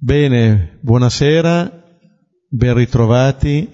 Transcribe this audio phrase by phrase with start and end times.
[0.00, 1.84] Bene, buonasera,
[2.48, 3.68] ben ritrovati.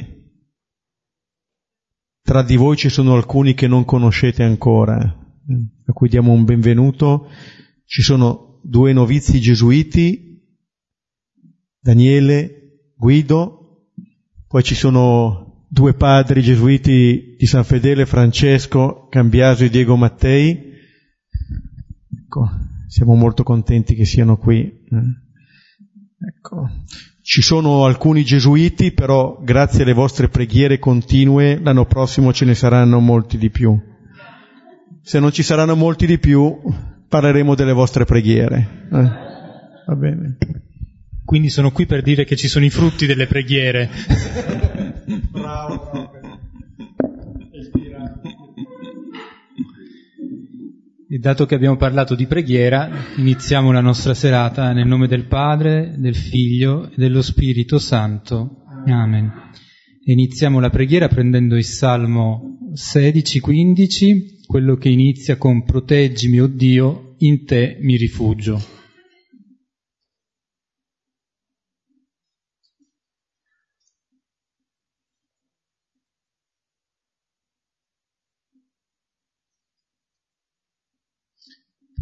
[2.22, 7.28] Tra di voi ci sono alcuni che non conoscete ancora, a cui diamo un benvenuto.
[7.84, 10.42] Ci sono due novizi gesuiti,
[11.78, 13.90] Daniele, Guido,
[14.48, 20.72] poi ci sono due padri gesuiti di San Fedele, Francesco, Cambiasio e Diego Mattei.
[22.22, 22.48] Ecco,
[22.86, 24.62] siamo molto contenti che siano qui.
[24.62, 25.23] Eh.
[26.26, 26.68] Ecco.
[27.22, 33.00] Ci sono alcuni gesuiti, però grazie alle vostre preghiere continue l'anno prossimo ce ne saranno
[33.00, 33.78] molti di più.
[35.02, 36.60] Se non ci saranno molti di più,
[37.08, 38.86] parleremo delle vostre preghiere.
[38.90, 39.10] Eh?
[39.86, 40.36] Va bene.
[41.24, 43.88] Quindi sono qui per dire che ci sono i frutti delle preghiere.
[45.30, 46.23] bravo, bravo.
[51.14, 55.94] E dato che abbiamo parlato di preghiera, iniziamo la nostra serata nel nome del Padre,
[55.96, 58.64] del Figlio e dello Spirito Santo.
[58.84, 59.32] Amen.
[60.06, 67.44] Iniziamo la preghiera prendendo il Salmo 16-15, quello che inizia con Proteggimi, o Dio, in
[67.44, 68.60] te mi rifugio.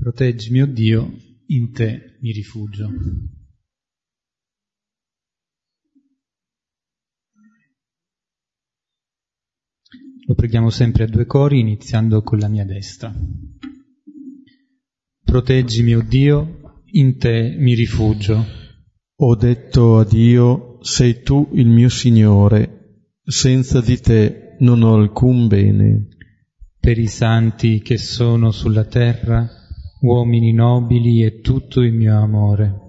[0.02, 2.90] Proteggimi, o Dio, in te mi rifugio.
[10.26, 13.14] Lo preghiamo sempre a due cori, iniziando con la mia destra.
[15.22, 18.44] Proteggimi, o Dio, in te mi rifugio.
[19.14, 25.46] Ho detto a Dio, sei tu il mio Signore, senza di te non ho alcun
[25.46, 26.08] bene.
[26.80, 29.60] Per i santi che sono sulla terra,
[30.02, 32.80] uomini nobili e tutto il mio amore.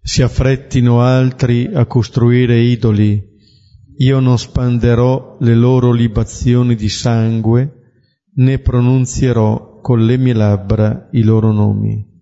[0.00, 3.22] Si affrettino altri a costruire idoli,
[3.96, 7.72] io non spanderò le loro libazioni di sangue,
[8.34, 12.12] né pronunzierò con le mie labbra i loro nomi.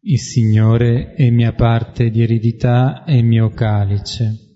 [0.00, 4.46] Il Signore è mia parte di eredità e mio calice.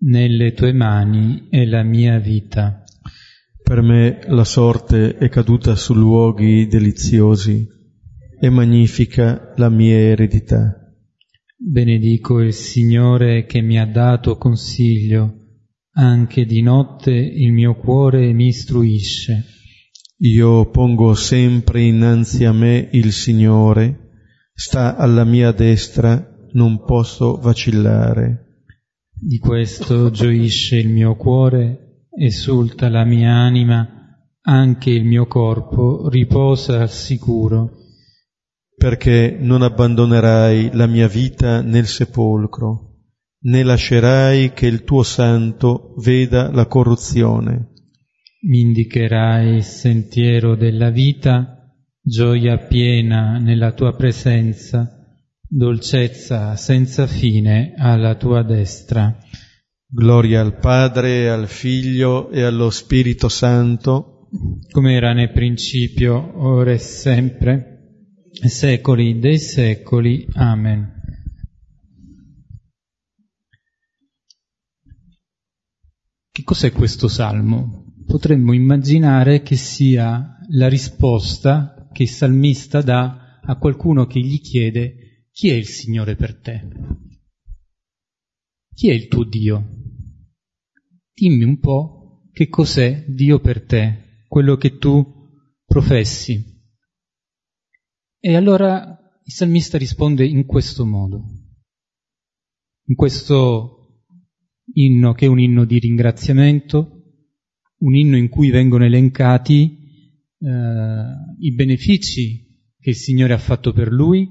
[0.00, 2.82] Nelle tue mani è la mia vita.
[3.62, 7.76] Per me la sorte è caduta su luoghi deliziosi
[8.40, 10.78] e magnifica la mia eredità.
[11.56, 15.34] Benedico il Signore che mi ha dato consiglio,
[15.94, 19.44] anche di notte il mio cuore mi istruisce.
[20.18, 24.10] Io pongo sempre innanzi a me il Signore,
[24.54, 28.66] sta alla mia destra, non posso vacillare.
[29.12, 33.88] Di questo gioisce il mio cuore, esulta la mia anima,
[34.42, 37.77] anche il mio corpo riposa al sicuro
[38.78, 42.94] perché non abbandonerai la mia vita nel sepolcro,
[43.40, 47.72] né lascerai che il tuo santo veda la corruzione.
[48.42, 54.88] Mi indicherai il sentiero della vita, gioia piena nella tua presenza,
[55.48, 59.18] dolcezza senza fine alla tua destra.
[59.90, 64.28] Gloria al Padre, al Figlio e allo Spirito Santo,
[64.70, 67.77] come era nel principio, ora e sempre
[68.30, 70.26] secoli dei secoli.
[70.34, 70.96] Amen.
[76.30, 77.94] Che cos'è questo salmo?
[78.06, 85.26] Potremmo immaginare che sia la risposta che il salmista dà a qualcuno che gli chiede
[85.32, 86.68] chi è il Signore per te?
[88.74, 89.68] Chi è il tuo Dio?
[91.12, 95.04] Dimmi un po' che cos'è Dio per te, quello che tu
[95.64, 96.57] professi.
[98.20, 101.24] E allora il salmista risponde in questo modo,
[102.86, 104.02] in questo
[104.72, 107.02] inno che è un inno di ringraziamento,
[107.78, 109.78] un inno in cui vengono elencati
[110.40, 110.48] eh,
[111.38, 112.44] i benefici
[112.76, 114.28] che il Signore ha fatto per lui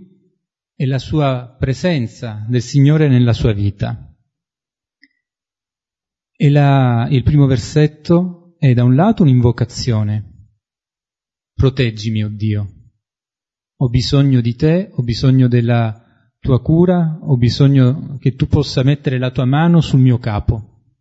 [0.75, 4.13] e la sua presenza del Signore nella sua vita.
[6.35, 10.49] E la, il primo versetto è da un lato un'invocazione,
[11.53, 12.76] proteggimi, o oh Dio,
[13.79, 16.03] ho bisogno di te, ho bisogno della
[16.39, 20.95] tua cura, ho bisogno che tu possa mettere la tua mano sul mio capo.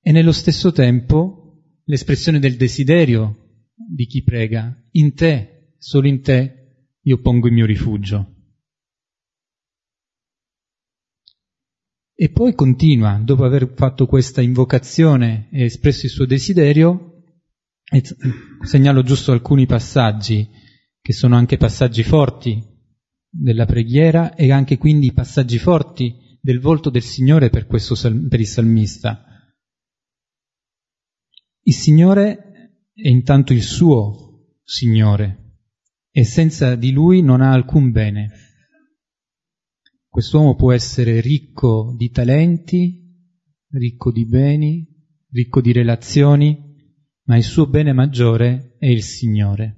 [0.00, 6.94] E nello stesso tempo l'espressione del desiderio di chi prega, in te, solo in te,
[7.02, 8.34] io pongo il mio rifugio.
[12.14, 17.22] E poi continua, dopo aver fatto questa invocazione e espresso il suo desiderio,
[18.62, 20.66] segnalo giusto alcuni passaggi
[21.00, 22.62] che sono anche passaggi forti
[23.30, 27.94] della preghiera e anche quindi passaggi forti del volto del Signore per, questo,
[28.28, 29.24] per il salmista.
[31.62, 35.56] Il Signore è intanto il suo Signore
[36.10, 38.30] e senza di Lui non ha alcun bene.
[40.08, 43.06] Quest'uomo può essere ricco di talenti,
[43.70, 44.86] ricco di beni,
[45.30, 46.58] ricco di relazioni,
[47.24, 49.77] ma il suo bene maggiore è il Signore.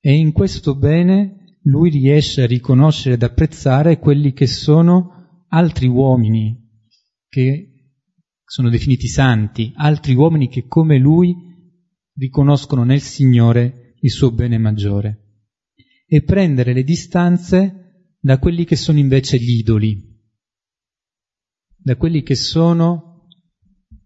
[0.00, 6.58] E in questo bene lui riesce a riconoscere ed apprezzare quelli che sono altri uomini
[7.28, 7.66] che
[8.44, 11.34] sono definiti santi, altri uomini che come lui
[12.14, 15.44] riconoscono nel Signore il suo bene maggiore.
[16.06, 19.96] E prendere le distanze da quelli che sono invece gli idoli,
[21.76, 23.28] da quelli che sono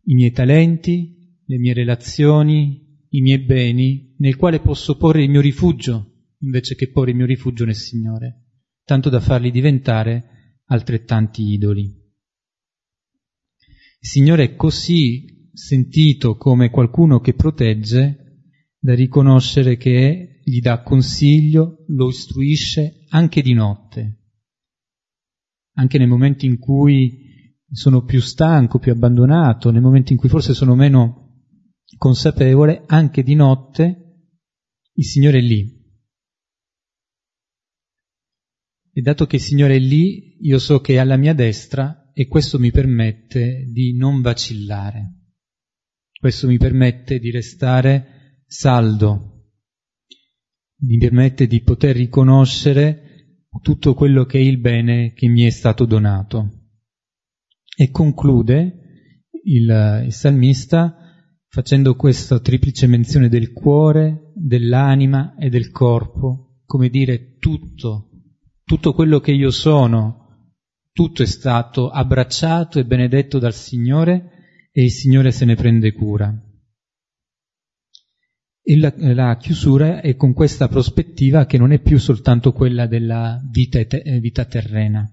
[0.04, 2.83] i miei talenti, le mie relazioni,
[3.14, 7.26] i miei beni, nel quale posso porre il mio rifugio invece che porre il mio
[7.26, 8.48] rifugio nel Signore,
[8.84, 11.82] tanto da farli diventare altrettanti idoli.
[11.82, 18.42] Il Signore è così sentito come qualcuno che protegge
[18.78, 24.18] da riconoscere che gli dà consiglio, lo istruisce anche di notte,
[25.76, 27.22] anche nei momenti in cui
[27.70, 31.23] sono più stanco, più abbandonato, nei momenti in cui forse sono meno
[31.96, 34.04] consapevole, anche di notte
[34.94, 35.82] il Signore è lì.
[38.92, 42.28] E dato che il Signore è lì, io so che è alla mia destra e
[42.28, 45.22] questo mi permette di non vacillare.
[46.12, 49.50] Questo mi permette di restare saldo,
[50.82, 55.84] mi permette di poter riconoscere tutto quello che è il bene che mi è stato
[55.84, 56.68] donato.
[57.76, 61.03] E conclude il, il salmista
[61.54, 68.10] facendo questa triplice menzione del cuore, dell'anima e del corpo, come dire tutto,
[68.64, 70.48] tutto quello che io sono,
[70.90, 76.36] tutto è stato abbracciato e benedetto dal Signore e il Signore se ne prende cura.
[78.60, 83.40] E la, la chiusura è con questa prospettiva che non è più soltanto quella della
[83.48, 83.78] vita,
[84.18, 85.08] vita terrena,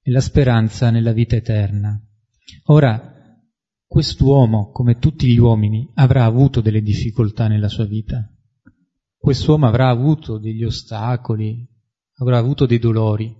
[0.00, 2.02] e la speranza nella vita eterna.
[2.68, 3.17] Ora,
[3.88, 8.30] quest'uomo, come tutti gli uomini, avrà avuto delle difficoltà nella sua vita.
[9.16, 11.66] Quest'uomo avrà avuto degli ostacoli,
[12.18, 13.34] avrà avuto dei dolori.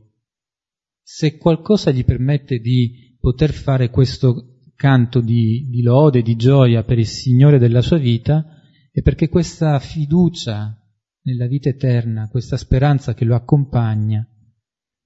[1.02, 6.98] Se qualcosa gli permette di poter fare questo canto di, di lode, di gioia per
[6.98, 8.44] il Signore della sua vita,
[8.90, 10.76] è perché questa fiducia
[11.22, 14.26] nella vita eterna, questa speranza che lo accompagna,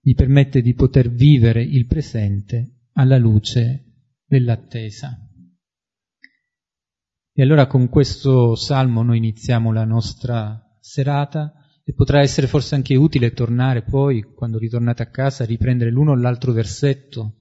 [0.00, 3.87] gli permette di poter vivere il presente alla luce
[4.25, 5.31] dell'attesa.
[7.43, 11.53] E allora con questo salmo noi iniziamo la nostra serata
[11.83, 16.12] e potrà essere forse anche utile tornare poi, quando ritornate a casa, a riprendere l'uno
[16.12, 17.41] o l'altro versetto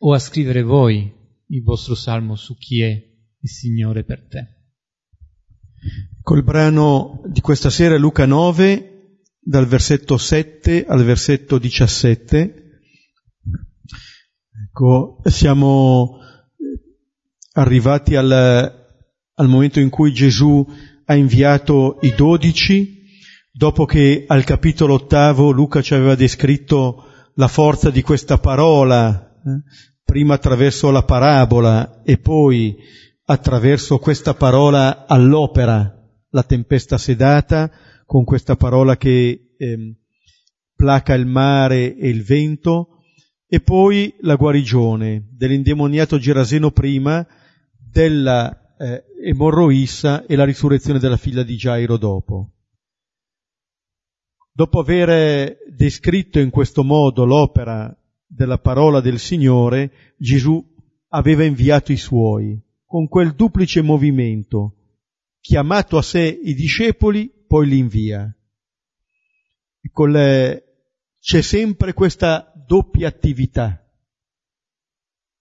[0.00, 1.08] o a scrivere voi
[1.46, 4.46] il vostro salmo su chi è il Signore per te.
[6.20, 12.80] Col brano di questa sera Luca 9 dal versetto 7 al versetto 17.
[14.64, 16.18] Ecco, siamo
[17.52, 18.84] arrivati al,
[19.36, 20.66] al momento in cui Gesù
[21.04, 23.04] ha inviato i dodici,
[23.52, 29.62] dopo che al capitolo ottavo Luca ci aveva descritto la forza di questa parola, eh,
[30.04, 32.76] prima attraverso la parabola e poi
[33.26, 35.92] attraverso questa parola all'opera,
[36.30, 37.70] la tempesta sedata,
[38.06, 39.96] con questa parola che eh,
[40.74, 43.02] placa il mare e il vento,
[43.48, 47.26] e poi la guarigione dell'indemoniato Geraseno prima,
[47.78, 52.52] della eh, emorroissa e la risurrezione della figlia di Gairo dopo.
[54.52, 57.94] Dopo aver descritto in questo modo l'opera
[58.26, 60.64] della parola del Signore, Gesù
[61.08, 64.76] aveva inviato i suoi, con quel duplice movimento,
[65.40, 68.34] chiamato a sé i discepoli poi li invia.
[70.08, 70.62] Le...
[71.20, 73.80] C'è sempre questa doppia attività.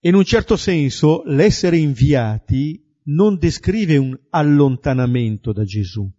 [0.02, 6.10] In un certo senso l'essere inviati non descrive un allontanamento da Gesù,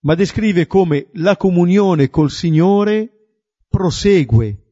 [0.00, 3.10] ma descrive come la comunione col Signore
[3.68, 4.66] prosegue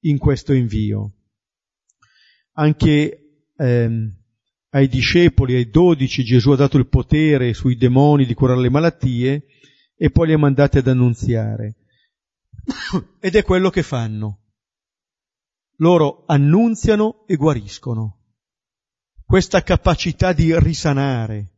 [0.00, 1.12] in questo invio.
[2.52, 4.16] Anche ehm,
[4.70, 9.46] ai discepoli, ai dodici, Gesù ha dato il potere sui demoni di curare le malattie
[9.96, 11.76] e poi li ha mandati ad annunziare.
[13.20, 14.42] Ed è quello che fanno.
[15.78, 18.15] Loro annunziano e guariscono.
[19.28, 21.54] Questa capacità di risanare,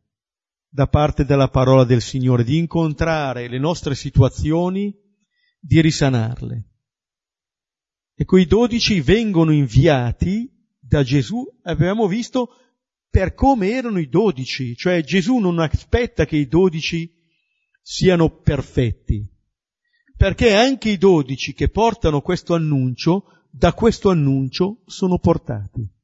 [0.67, 4.91] da parte della parola del Signore, di incontrare le nostre situazioni,
[5.59, 6.63] di risanarle.
[8.15, 12.55] E quei dodici vengono inviati da Gesù, avevamo visto,
[13.07, 17.13] per come erano i dodici, cioè Gesù non aspetta che i dodici
[17.83, 19.29] siano perfetti,
[20.17, 25.97] perché anche i dodici che portano questo annuncio, da questo annuncio sono portati.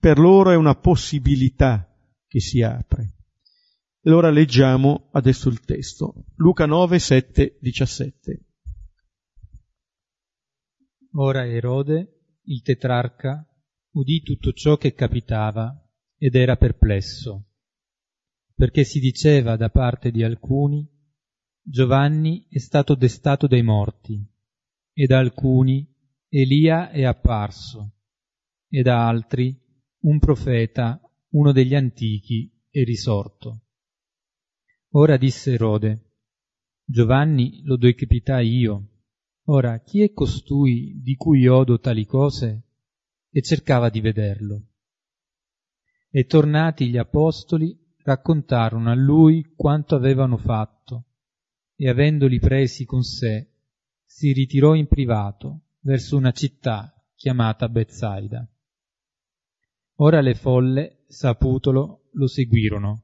[0.00, 1.94] Per loro è una possibilità
[2.26, 3.16] che si apre.
[4.04, 6.24] Allora leggiamo adesso il testo.
[6.36, 8.46] Luca 9, 7, 17.
[11.16, 13.46] Ora Erode, il tetrarca,
[13.90, 15.70] udì tutto ciò che capitava
[16.16, 17.50] ed era perplesso,
[18.54, 20.88] perché si diceva da parte di alcuni
[21.62, 24.26] Giovanni è stato destato dai morti,
[24.94, 25.86] e da alcuni
[26.28, 27.98] Elia è apparso,
[28.66, 29.68] e da altri
[30.00, 33.64] un profeta, uno degli antichi, è risorto.
[34.90, 36.10] Ora disse Erode,
[36.84, 38.86] Giovanni lo decapitai io.
[39.44, 42.62] Ora chi è costui di cui odo tali cose?
[43.30, 44.68] E cercava di vederlo.
[46.10, 51.04] E tornati gli apostoli raccontarono a lui quanto avevano fatto,
[51.76, 53.50] e avendoli presi con sé,
[54.04, 58.48] si ritirò in privato verso una città chiamata Bezzaida.
[60.02, 63.02] Ora le folle, saputolo, lo seguirono,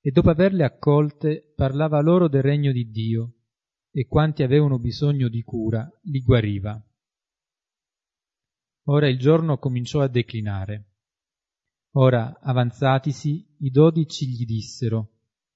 [0.00, 3.34] e dopo averle accolte parlava loro del regno di Dio,
[3.92, 6.84] e quanti avevano bisogno di cura li guariva.
[8.88, 10.94] Ora il giorno cominciò a declinare.
[11.92, 15.12] Ora, avanzatisi, i dodici gli dissero,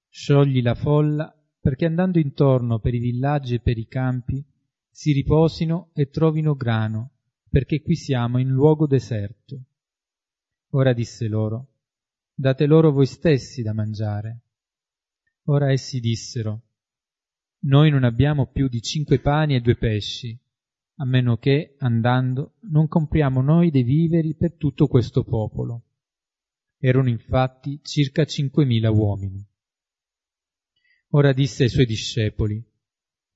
[0.07, 4.41] sciogli la folla, perché andando intorno per i villaggi e per i campi,
[4.89, 7.11] si riposino e trovino grano,
[7.49, 9.65] perché qui siamo in luogo deserto.
[10.73, 11.67] Ora disse loro,
[12.33, 14.43] date loro voi stessi da mangiare.
[15.45, 16.61] Ora essi dissero,
[17.63, 20.37] noi non abbiamo più di cinque pani e due pesci,
[20.95, 25.87] a meno che, andando, non compriamo noi dei viveri per tutto questo popolo.
[26.77, 29.45] Erano infatti circa cinquemila uomini.
[31.09, 32.63] Ora disse ai suoi discepoli,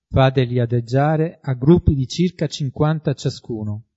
[0.08, 3.90] fateli adeggiare a gruppi di circa cinquanta ciascuno.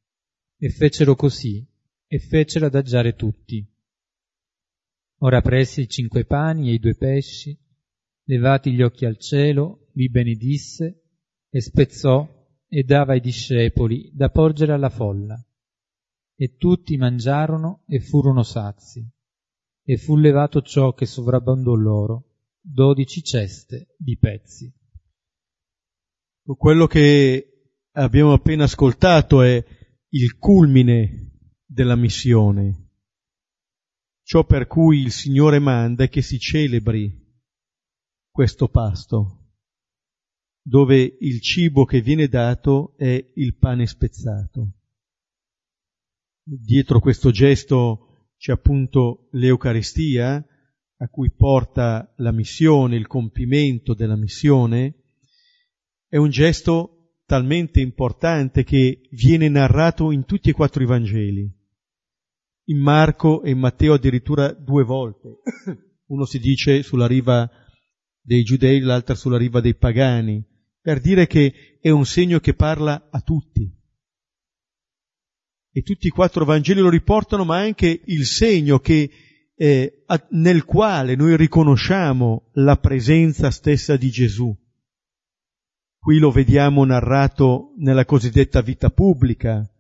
[0.56, 1.64] E fecero così,
[2.08, 3.64] e fecero adagiare tutti.
[5.18, 7.56] Ora prese i cinque pani e i due pesci,
[8.24, 11.02] levati gli occhi al cielo, li benedisse
[11.50, 12.26] e spezzò
[12.66, 15.40] e dava ai discepoli da porgere alla folla.
[16.34, 19.06] E tutti mangiarono e furono sazi.
[19.82, 24.72] E fu levato ciò che sovrabbondò loro, dodici ceste di pezzi.
[26.44, 29.62] Quello che abbiamo appena ascoltato è
[30.10, 31.27] il culmine
[31.78, 32.88] della missione.
[34.24, 37.08] Ciò per cui il Signore manda è che si celebri
[38.32, 39.52] questo pasto,
[40.60, 44.72] dove il cibo che viene dato è il pane spezzato.
[46.42, 50.44] Dietro questo gesto c'è appunto l'Eucaristia,
[50.96, 54.96] a cui porta la missione, il compimento della missione,
[56.08, 61.56] è un gesto talmente importante che viene narrato in tutti e quattro i Vangeli
[62.68, 65.40] in Marco e in Matteo addirittura due volte.
[66.08, 67.48] Uno si dice sulla riva
[68.20, 70.44] dei giudei, l'altra sulla riva dei pagani,
[70.80, 73.74] per dire che è un segno che parla a tutti.
[75.70, 79.10] E tutti i quattro Vangeli lo riportano, ma anche il segno che,
[79.54, 84.54] eh, nel quale noi riconosciamo la presenza stessa di Gesù.
[85.98, 89.70] Qui lo vediamo narrato nella cosiddetta vita pubblica,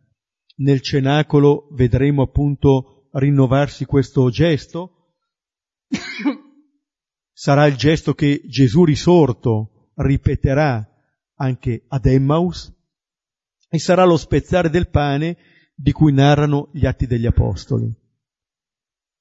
[0.58, 5.14] nel cenacolo vedremo appunto rinnovarsi questo gesto.
[7.32, 10.86] Sarà il gesto che Gesù risorto ripeterà
[11.34, 12.74] anche ad Emmaus
[13.68, 15.36] e sarà lo spezzare del pane
[15.74, 17.94] di cui narrano gli atti degli Apostoli.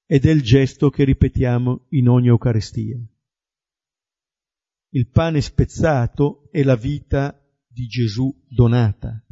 [0.05, 2.97] Ed è il gesto che ripetiamo in ogni Eucaristia.
[4.89, 9.26] Il pane spezzato è la vita di Gesù donata.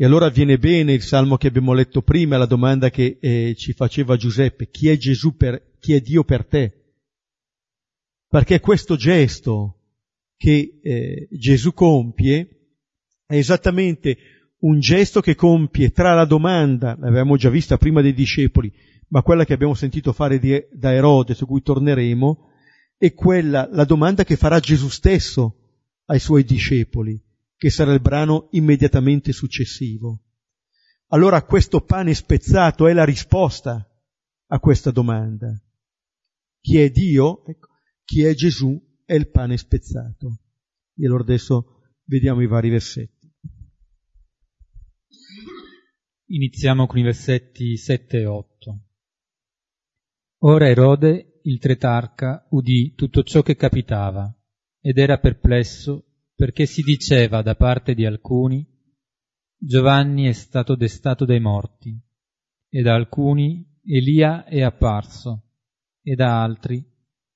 [0.00, 3.74] E allora viene bene il salmo che abbiamo letto prima, la domanda che eh, ci
[3.74, 6.94] faceva Giuseppe, chi è Gesù per, chi è Dio per te?
[8.26, 9.76] Perché questo gesto
[10.38, 12.78] che eh, Gesù compie
[13.26, 14.16] è esattamente
[14.60, 18.72] un gesto che compie tra la domanda, l'avevamo già vista prima dei discepoli,
[19.08, 22.48] ma quella che abbiamo sentito fare di, da Erode, su cui torneremo,
[22.96, 25.56] è quella, la domanda che farà Gesù stesso
[26.06, 27.22] ai suoi discepoli
[27.60, 30.22] che sarà il brano immediatamente successivo.
[31.08, 33.86] Allora questo pane spezzato è la risposta
[34.46, 35.62] a questa domanda.
[36.62, 37.68] chi è Dio, ecco,
[38.02, 40.40] chi è Gesù è il pane spezzato.
[40.96, 43.30] E allora adesso vediamo i vari versetti.
[46.28, 48.84] Iniziamo con i versetti 7 e 8.
[50.44, 54.34] Ora Erode, il tretarca, udì tutto ciò che capitava
[54.80, 56.09] ed era perplesso
[56.40, 58.66] perché si diceva da parte di alcuni
[59.58, 61.94] Giovanni è stato destato dai morti
[62.70, 65.50] e da alcuni Elia è apparso
[66.00, 66.82] e da altri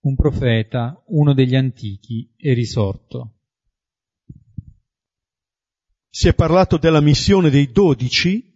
[0.05, 3.41] un profeta, uno degli antichi, è risorto.
[6.09, 8.55] Si è parlato della missione dei dodici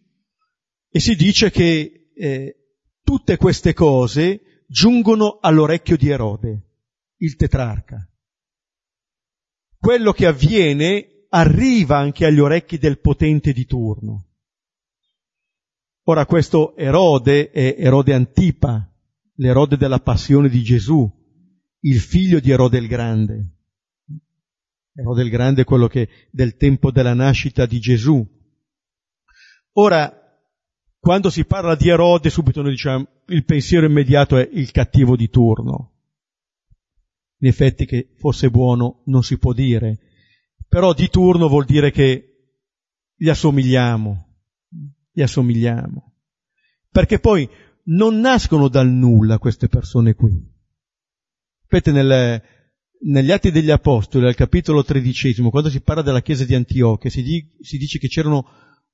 [0.89, 2.57] e si dice che eh,
[3.03, 6.69] tutte queste cose giungono all'orecchio di Erode,
[7.19, 8.11] il tetrarca.
[9.79, 14.27] Quello che avviene arriva anche agli orecchi del potente di turno.
[16.05, 18.91] Ora questo Erode è Erode Antipa,
[19.35, 21.09] l'Erode della passione di Gesù,
[21.81, 23.51] il figlio di Erode il Grande.
[24.95, 28.27] Erode il Grande è quello che del tempo della nascita di Gesù.
[29.73, 30.13] Ora,
[30.99, 35.29] quando si parla di Erode, subito noi diciamo il pensiero immediato è il cattivo di
[35.29, 35.98] turno.
[37.41, 39.99] In effetti che fosse buono non si può dire,
[40.69, 42.29] però di turno vuol dire che
[43.15, 44.27] gli assomigliamo,
[45.13, 46.15] gli assomigliamo.
[46.91, 47.49] Perché poi
[47.85, 50.57] non nascono dal nulla queste persone qui.
[51.63, 52.43] Sapete, nel,
[53.01, 57.23] negli Atti degli Apostoli, al capitolo tredicesimo, quando si parla della chiesa di Antiochia, si,
[57.23, 58.45] di, si dice che c'erano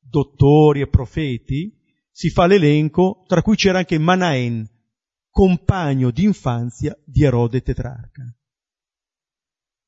[0.01, 1.73] dottori e profeti,
[2.11, 4.69] si fa l'elenco, tra cui c'era anche Manaen,
[5.35, 8.23] compagno d'infanzia di Erode tetrarca.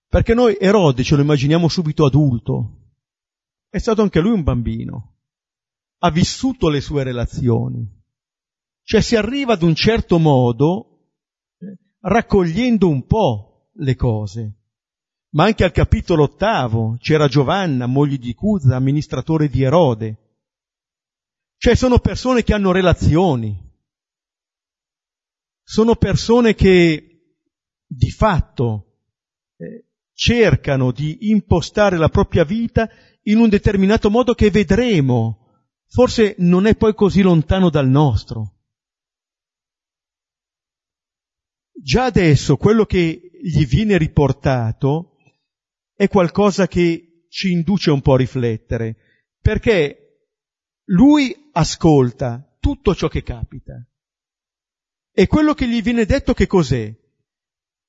[0.09, 2.95] Perché noi Erode ce lo immaginiamo subito adulto,
[3.69, 5.19] è stato anche lui un bambino,
[5.99, 7.89] ha vissuto le sue relazioni,
[8.83, 11.13] cioè si arriva ad un certo modo
[11.59, 14.63] eh, raccogliendo un po' le cose.
[15.35, 20.19] Ma anche al capitolo ottavo c'era Giovanna, moglie di Cuza, amministratore di Erode,
[21.57, 23.66] cioè sono persone che hanno relazioni,
[25.69, 27.35] sono persone che
[27.85, 29.01] di fatto
[29.57, 32.89] eh, cercano di impostare la propria vita
[33.23, 38.61] in un determinato modo che vedremo, forse non è poi così lontano dal nostro.
[41.73, 45.17] Già adesso quello che gli viene riportato
[45.95, 48.97] è qualcosa che ci induce un po' a riflettere,
[49.41, 50.29] perché
[50.91, 53.85] lui ascolta tutto ciò che capita.
[55.19, 56.95] E quello che gli viene detto che cos'è?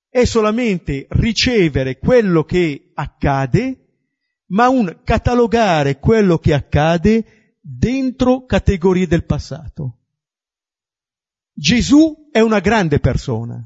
[0.08, 4.06] È solamente ricevere quello che accade,
[4.52, 9.98] ma un catalogare quello che accade dentro categorie del passato.
[11.52, 13.62] Gesù è una grande persona,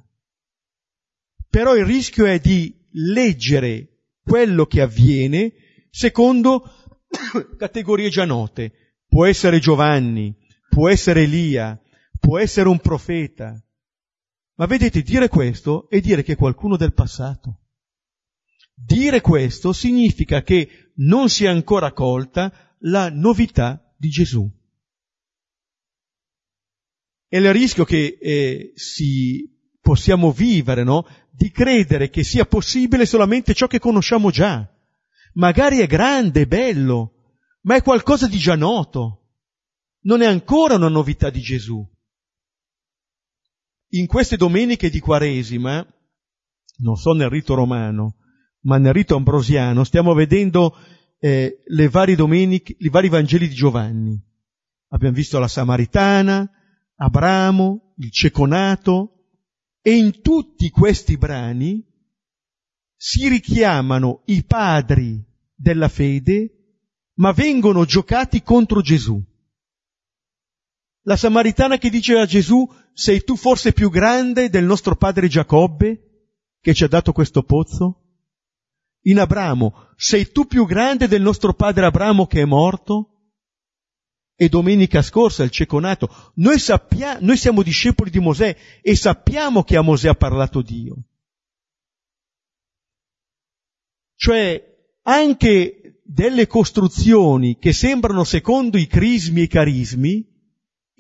[1.48, 5.54] però il rischio è di leggere quello che avviene
[5.92, 6.98] secondo
[7.60, 10.36] categorie già note, può essere Giovanni,
[10.68, 11.80] può essere Elia,
[12.22, 13.62] può essere un profeta.
[14.56, 17.58] Ma vedete, dire questo è dire che è qualcuno del passato.
[18.74, 24.50] Dire questo significa che non si è ancora colta la novità di Gesù.
[27.28, 29.50] E il rischio che eh, si
[29.82, 31.08] possiamo vivere, no?
[31.32, 34.70] Di credere che sia possibile solamente ciò che conosciamo già.
[35.34, 39.18] Magari è grande, bello, ma è qualcosa di già noto.
[40.02, 41.88] Non è ancora una novità di Gesù.
[43.94, 45.86] In queste domeniche di Quaresima,
[46.78, 48.16] non so nel rito romano,
[48.62, 50.76] ma nel rito ambrosiano, stiamo vedendo
[51.20, 54.20] eh, le varie domeniche, i vari Vangeli di Giovanni.
[54.90, 56.50] Abbiamo visto la Samaritana,
[56.96, 59.22] Abramo, il Ceconato,
[59.82, 61.84] e in tutti questi brani
[62.96, 65.22] si richiamano i padri
[65.56, 66.62] della fede
[67.16, 69.22] ma vengono giocati contro Gesù.
[71.04, 76.12] La Samaritana che dice a Gesù, sei tu forse più grande del nostro padre Giacobbe
[76.62, 77.98] che ci ha dato questo pozzo?
[79.06, 83.08] In Abramo, sei tu più grande del nostro padre Abramo che è morto?
[84.36, 89.78] E domenica scorsa il ceconato, noi, sappia, noi siamo discepoli di Mosè e sappiamo che
[89.78, 91.04] a Mosè ha parlato Dio.
[94.16, 94.64] Cioè,
[95.04, 100.31] anche delle costruzioni che sembrano secondo i crismi e i carismi,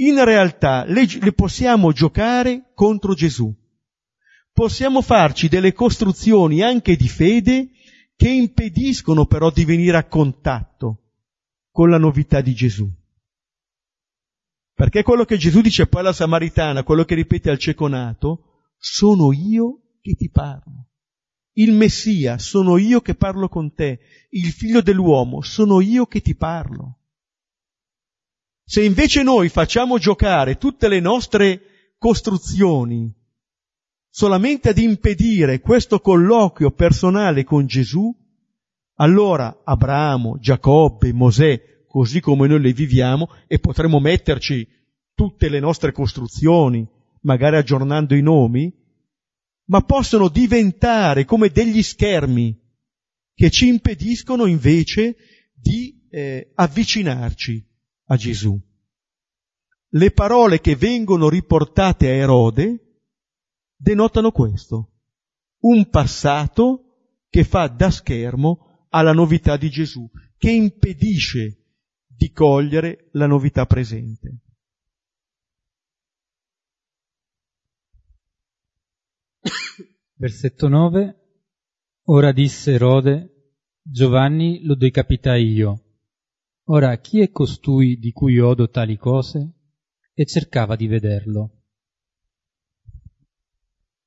[0.07, 3.53] in realtà le, le possiamo giocare contro Gesù.
[4.51, 7.69] Possiamo farci delle costruzioni anche di fede
[8.15, 10.97] che impediscono però di venire a contatto
[11.71, 12.89] con la novità di Gesù.
[14.73, 19.97] Perché quello che Gesù dice poi alla Samaritana, quello che ripete al ceconato, sono io
[20.01, 20.87] che ti parlo.
[21.53, 23.99] Il Messia, sono io che parlo con te.
[24.29, 27.00] Il figlio dell'uomo, sono io che ti parlo.
[28.71, 31.61] Se invece noi facciamo giocare tutte le nostre
[31.97, 33.13] costruzioni
[34.09, 38.15] solamente ad impedire questo colloquio personale con Gesù,
[38.95, 44.65] allora Abramo, Giacobbe, Mosè, così come noi le viviamo, e potremo metterci
[45.13, 46.87] tutte le nostre costruzioni,
[47.23, 48.73] magari aggiornando i nomi,
[49.65, 52.57] ma possono diventare come degli schermi
[53.33, 55.17] che ci impediscono invece
[55.53, 57.67] di eh, avvicinarci
[58.11, 58.59] a Gesù.
[59.93, 63.03] Le parole che vengono riportate a Erode
[63.75, 64.91] denotano questo,
[65.61, 71.57] un passato che fa da schermo alla novità di Gesù, che impedisce
[72.05, 74.39] di cogliere la novità presente.
[80.15, 81.15] Versetto 9.
[82.05, 85.90] Ora disse Erode, Giovanni lo decapitai io.
[86.65, 89.53] Ora chi è costui di cui odo tali cose?
[90.13, 91.63] E cercava di vederlo.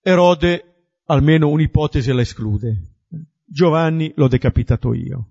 [0.01, 0.75] Erode
[1.07, 2.99] almeno un'ipotesi la esclude.
[3.45, 5.31] Giovanni l'ho decapitato io.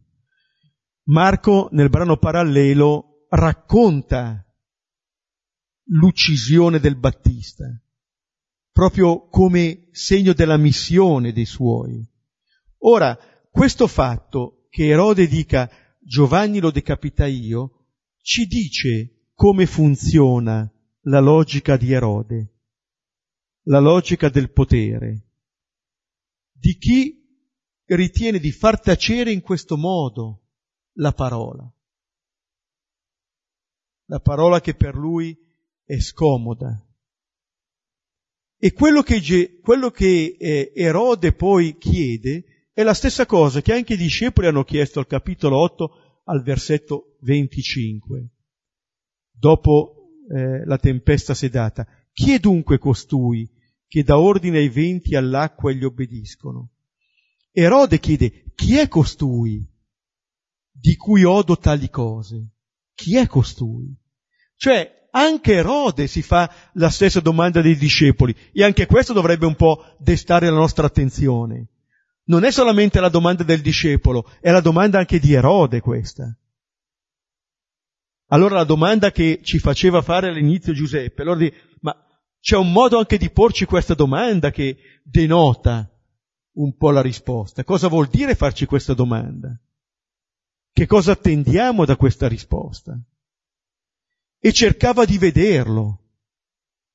[1.06, 4.46] Marco nel brano parallelo racconta
[5.88, 7.66] l'uccisione del Battista,
[8.72, 12.08] proprio come segno della missione dei suoi.
[12.80, 13.18] Ora,
[13.52, 15.70] questo fatto che Erode dica
[16.06, 17.88] Giovanni lo decapita io,
[18.22, 22.54] ci dice come funziona la logica di Erode
[23.64, 25.30] la logica del potere,
[26.52, 27.22] di chi
[27.86, 30.48] ritiene di far tacere in questo modo
[30.94, 31.72] la parola.
[34.06, 35.38] La parola che per lui
[35.86, 36.86] è scomoda.
[38.58, 43.94] E quello che, quello che eh, Erode poi chiede è la stessa cosa che anche
[43.94, 48.30] i discepoli hanno chiesto al capitolo 8 al versetto 25,
[49.32, 51.86] dopo eh, la tempesta sedata.
[52.12, 53.48] Chi è dunque costui
[53.88, 56.72] che dà ordine ai venti all'acqua e gli obbediscono?
[57.52, 59.64] Erode chiede, chi è costui
[60.72, 62.54] di cui odo tali cose?
[62.96, 63.96] Chi è costui?
[64.56, 69.56] Cioè, anche Erode si fa la stessa domanda dei discepoli e anche questo dovrebbe un
[69.56, 71.68] po' destare la nostra attenzione.
[72.26, 76.36] Non è solamente la domanda del discepolo, è la domanda anche di Erode questa.
[78.28, 81.96] Allora la domanda che ci faceva fare all'inizio Giuseppe, allora di, ma
[82.40, 85.90] c'è un modo anche di porci questa domanda che denota
[86.54, 87.64] un po' la risposta.
[87.64, 89.58] Cosa vuol dire farci questa domanda?
[90.72, 93.00] Che cosa attendiamo da questa risposta?
[94.40, 96.00] E cercava di vederlo.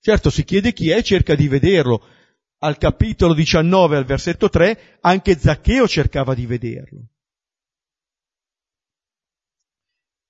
[0.01, 2.03] Certo, si chiede chi è, cerca di vederlo.
[2.59, 7.09] Al capitolo 19, al versetto 3, anche Zaccheo cercava di vederlo.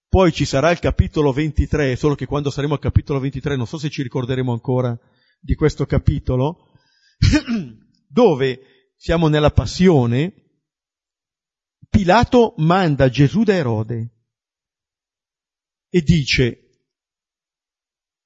[0.08, 3.78] Poi ci sarà il capitolo 23, solo che quando saremo al capitolo 23 non so
[3.78, 4.98] se ci ricorderemo ancora
[5.38, 6.72] di questo capitolo,
[8.08, 10.48] dove siamo nella passione,
[11.88, 14.14] Pilato manda Gesù da Erode
[15.88, 16.82] e dice,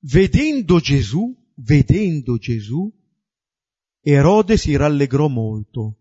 [0.00, 2.92] vedendo Gesù, vedendo Gesù,
[4.02, 5.98] Erode si rallegrò molto,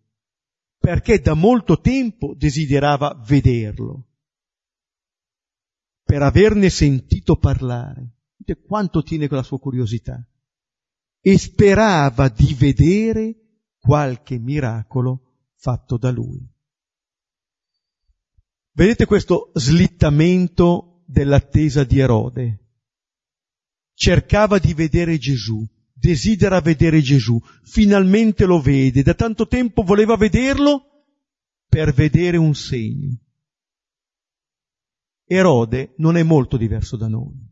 [0.77, 4.07] perché da molto tempo desiderava vederlo
[6.11, 8.17] per averne sentito parlare.
[8.35, 10.21] Vedete quanto tiene quella sua curiosità.
[11.21, 13.35] E sperava di vedere
[13.79, 16.45] qualche miracolo fatto da lui.
[18.73, 22.59] Vedete questo slittamento dell'attesa di Erode.
[23.93, 25.65] Cercava di vedere Gesù,
[26.01, 31.05] desidera vedere Gesù, finalmente lo vede, da tanto tempo voleva vederlo
[31.69, 33.17] per vedere un segno.
[35.25, 37.49] Erode non è molto diverso da noi.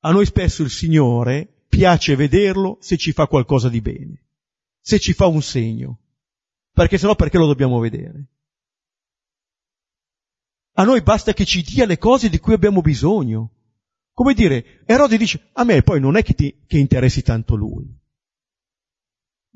[0.00, 4.26] A noi spesso il Signore piace vederlo se ci fa qualcosa di bene,
[4.78, 5.98] se ci fa un segno,
[6.72, 8.28] perché sennò perché lo dobbiamo vedere?
[10.74, 13.55] A noi basta che ci dia le cose di cui abbiamo bisogno.
[14.16, 17.86] Come dire, Erode dice, a me poi non è che, ti, che interessi tanto lui.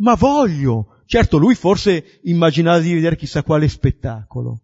[0.00, 1.00] Ma voglio.
[1.06, 4.60] Certo, lui forse immaginava di vedere chissà quale spettacolo.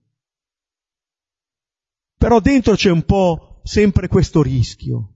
[2.14, 5.14] Però dentro c'è un po' sempre questo rischio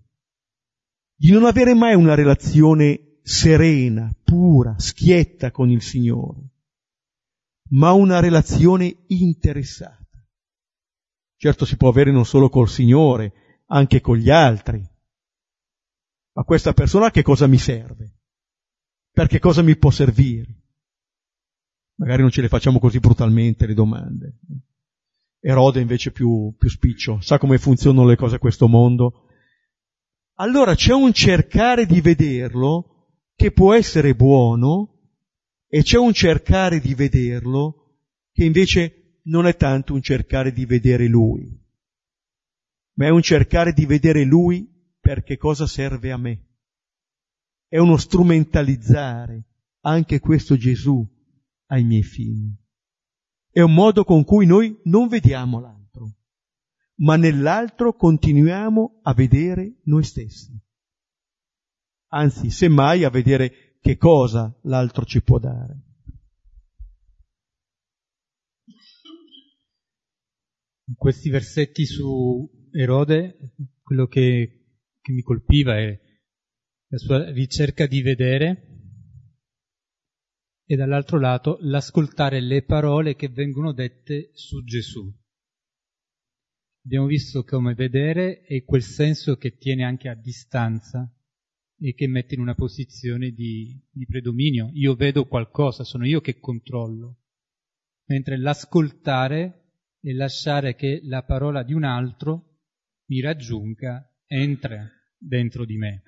[1.15, 6.53] di non avere mai una relazione serena, pura, schietta con il Signore,
[7.73, 10.25] ma una relazione interessata.
[11.37, 13.40] Certo si può avere non solo col Signore,
[13.73, 14.83] anche con gli altri.
[16.33, 18.19] Ma questa persona che cosa mi serve?
[19.13, 20.55] Per che cosa mi può servire?
[21.97, 24.39] Magari non ce le facciamo così brutalmente le domande.
[25.41, 29.27] Erode invece più, più spiccio, sa come funzionano le cose a questo mondo.
[30.35, 34.99] Allora c'è un cercare di vederlo che può essere buono
[35.67, 37.99] e c'è un cercare di vederlo
[38.33, 41.60] che invece non è tanto un cercare di vedere lui,
[42.95, 44.69] ma è un cercare di vedere lui
[45.01, 46.47] per che cosa serve a me.
[47.67, 49.45] È uno strumentalizzare
[49.81, 51.07] anche questo Gesù
[51.67, 52.57] ai miei fini.
[53.51, 56.17] È un modo con cui noi non vediamo l'altro,
[56.97, 60.59] ma nell'altro continuiamo a vedere noi stessi.
[62.13, 65.81] Anzi, semmai a vedere che cosa l'altro ci può dare.
[70.87, 75.99] In questi versetti su Erode, quello che, che mi colpiva è
[76.89, 78.67] la sua ricerca di vedere
[80.65, 85.13] e dall'altro lato l'ascoltare le parole che vengono dette su Gesù.
[86.85, 91.13] Abbiamo visto come vedere è quel senso che tiene anche a distanza
[91.79, 94.71] e che mette in una posizione di, di predominio.
[94.73, 97.19] Io vedo qualcosa, sono io che controllo.
[98.07, 102.50] Mentre l'ascoltare è lasciare che la parola di un altro
[103.11, 106.03] mi raggiunga, entra dentro di me.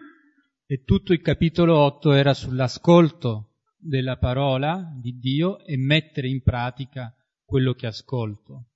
[0.65, 7.13] E tutto il capitolo 8 era sull'ascolto della parola di Dio e mettere in pratica
[7.45, 8.69] quello che ascolto.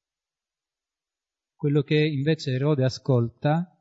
[1.54, 3.72] Quello che invece Erode ascolta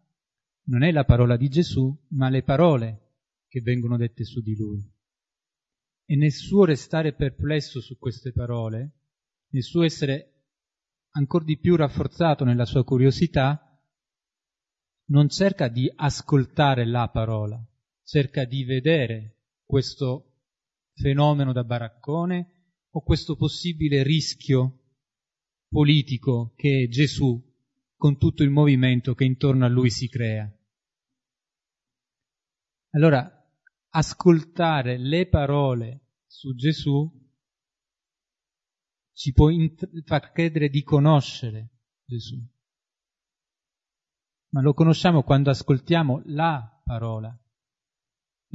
[0.68, 3.16] non è la parola di Gesù, ma le parole
[3.48, 4.80] che vengono dette su di lui.
[6.06, 8.92] E nel suo restare perplesso su queste parole,
[9.50, 10.34] nel suo essere
[11.14, 13.65] ancora di più rafforzato nella sua curiosità,
[15.08, 17.64] non cerca di ascoltare la parola,
[18.04, 20.42] cerca di vedere questo
[20.94, 24.80] fenomeno da baraccone o questo possibile rischio
[25.68, 27.42] politico che è Gesù
[27.96, 30.50] con tutto il movimento che intorno a lui si crea.
[32.92, 33.30] Allora,
[33.90, 37.12] ascoltare le parole su Gesù
[39.14, 41.70] ci può int- far credere di conoscere
[42.06, 42.42] Gesù.
[44.56, 47.38] Ma lo conosciamo quando ascoltiamo la parola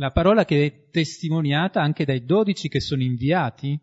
[0.01, 3.79] la parola che è testimoniata anche dai dodici che sono inviati,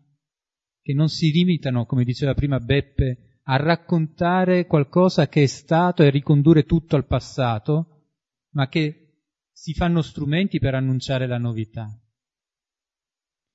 [0.82, 6.10] che non si limitano, come diceva prima Beppe, a raccontare qualcosa che è stato e
[6.10, 8.06] ricondurre tutto al passato,
[8.54, 11.86] ma che si fanno strumenti per annunciare la novità.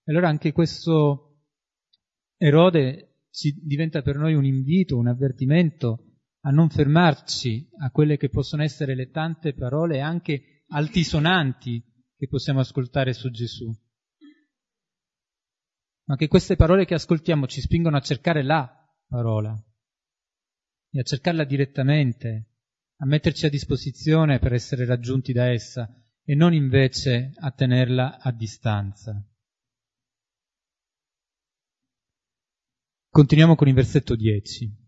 [0.06, 1.48] E allora anche questo
[2.38, 6.13] Erode ci diventa per noi un invito, un avvertimento
[6.46, 11.82] a non fermarci a quelle che possono essere le tante parole anche altisonanti
[12.18, 13.72] che possiamo ascoltare su Gesù.
[16.06, 18.70] Ma che queste parole che ascoltiamo ci spingono a cercare la
[19.08, 19.58] parola
[20.90, 22.50] e a cercarla direttamente,
[22.98, 25.90] a metterci a disposizione per essere raggiunti da essa
[26.26, 29.26] e non invece a tenerla a distanza.
[33.10, 34.83] Continuiamo con il versetto 10.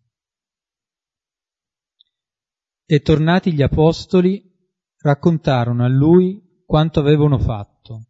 [2.88, 4.44] E tornati gli apostoli
[4.98, 8.10] raccontarono a lui quanto avevano fatto.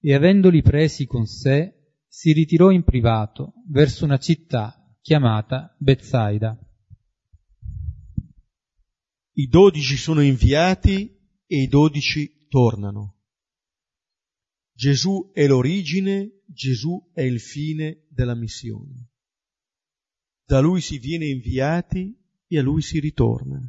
[0.00, 6.58] E avendoli presi con sé, si ritirò in privato verso una città chiamata Bezzaida.
[9.32, 13.18] I dodici sono inviati e i dodici tornano.
[14.72, 19.10] Gesù è l'origine, Gesù è il fine della missione.
[20.44, 22.19] Da lui si viene inviati
[22.52, 23.60] e a lui si ritorna.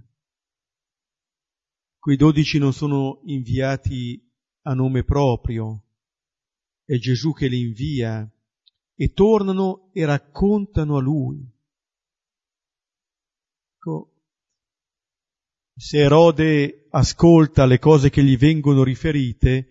[1.99, 4.19] Quei dodici non sono inviati
[4.63, 5.83] a nome proprio,
[6.83, 8.27] è Gesù che li invia
[8.95, 11.47] e tornano e raccontano a lui.
[13.75, 14.15] Ecco,
[15.75, 19.67] se Erode ascolta le cose che gli vengono riferite,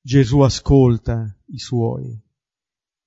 [0.00, 2.20] Gesù ascolta i suoi,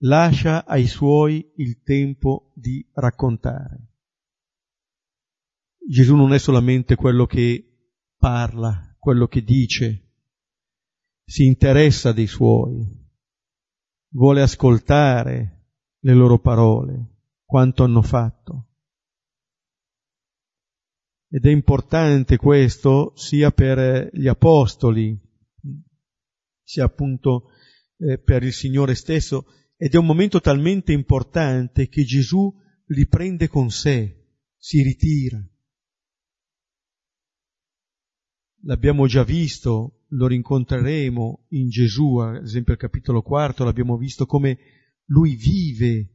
[0.04, 3.93] lascia ai suoi il tempo di raccontare.
[5.86, 10.12] Gesù non è solamente quello che parla, quello che dice,
[11.26, 12.88] si interessa dei suoi,
[14.14, 18.70] vuole ascoltare le loro parole, quanto hanno fatto.
[21.30, 25.20] Ed è importante questo sia per gli apostoli,
[26.64, 27.50] sia appunto
[27.98, 32.54] eh, per il Signore stesso, ed è un momento talmente importante che Gesù
[32.86, 35.44] li prende con sé, si ritira,
[38.64, 44.58] l'abbiamo già visto lo rincontreremo in Gesù, ad esempio al capitolo quarto l'abbiamo visto come
[45.06, 46.10] lui vive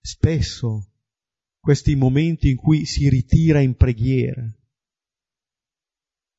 [0.00, 0.88] spesso
[1.58, 4.42] questi momenti in cui si ritira in preghiera.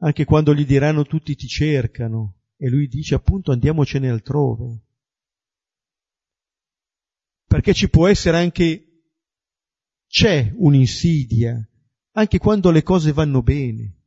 [0.01, 4.81] Anche quando gli diranno tutti ti cercano e lui dice appunto andiamocene altrove.
[7.45, 9.05] Perché ci può essere anche,
[10.07, 11.55] c'è un'insidia,
[12.11, 14.02] anche quando le cose vanno bene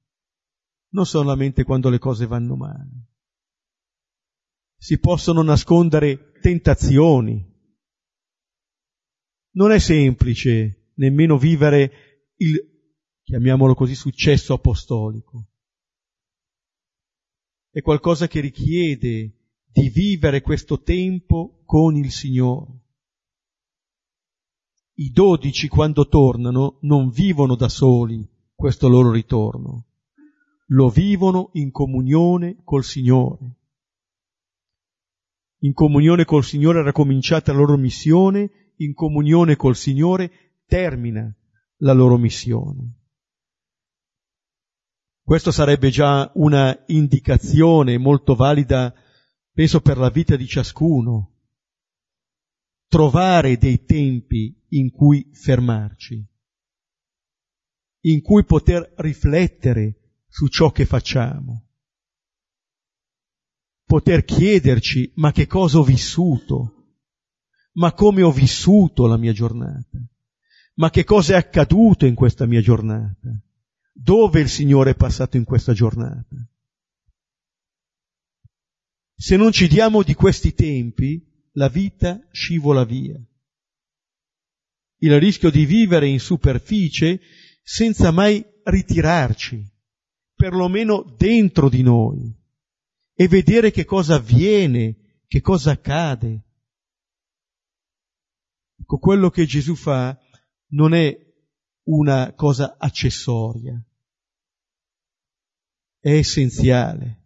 [0.96, 3.09] non solamente quando le cose vanno male.
[4.78, 7.44] Si possono nascondere tentazioni.
[9.50, 12.56] Non è semplice nemmeno vivere il,
[13.22, 15.50] chiamiamolo così, successo apostolico.
[17.70, 19.35] È qualcosa che richiede
[19.66, 22.72] di vivere questo tempo con il Signore.
[24.94, 29.86] I dodici quando tornano non vivono da soli questo loro ritorno,
[30.66, 33.55] lo vivono in comunione col Signore.
[35.61, 40.31] In comunione col Signore era cominciata la loro missione, in comunione col Signore
[40.66, 41.35] termina
[41.79, 42.94] la loro missione.
[45.22, 48.94] Questo sarebbe già una indicazione molto valida,
[49.52, 51.33] penso, per la vita di ciascuno.
[52.88, 56.24] Trovare dei tempi in cui fermarci,
[58.02, 60.06] in cui poter riflettere
[60.37, 61.66] su ciò che facciamo.
[63.87, 66.99] Poter chiederci ma che cosa ho vissuto,
[67.77, 69.99] ma come ho vissuto la mia giornata,
[70.75, 73.31] ma che cosa è accaduto in questa mia giornata,
[73.94, 76.37] dove il Signore è passato in questa giornata.
[79.14, 83.18] Se non ci diamo di questi tempi, la vita scivola via.
[84.99, 87.20] Il rischio di vivere in superficie
[87.62, 89.75] senza mai ritirarci
[90.37, 92.33] perlomeno dentro di noi
[93.14, 96.44] e vedere che cosa avviene, che cosa accade.
[98.79, 100.16] Ecco, quello che Gesù fa
[100.68, 101.18] non è
[101.85, 103.83] una cosa accessoria,
[105.99, 107.22] è essenziale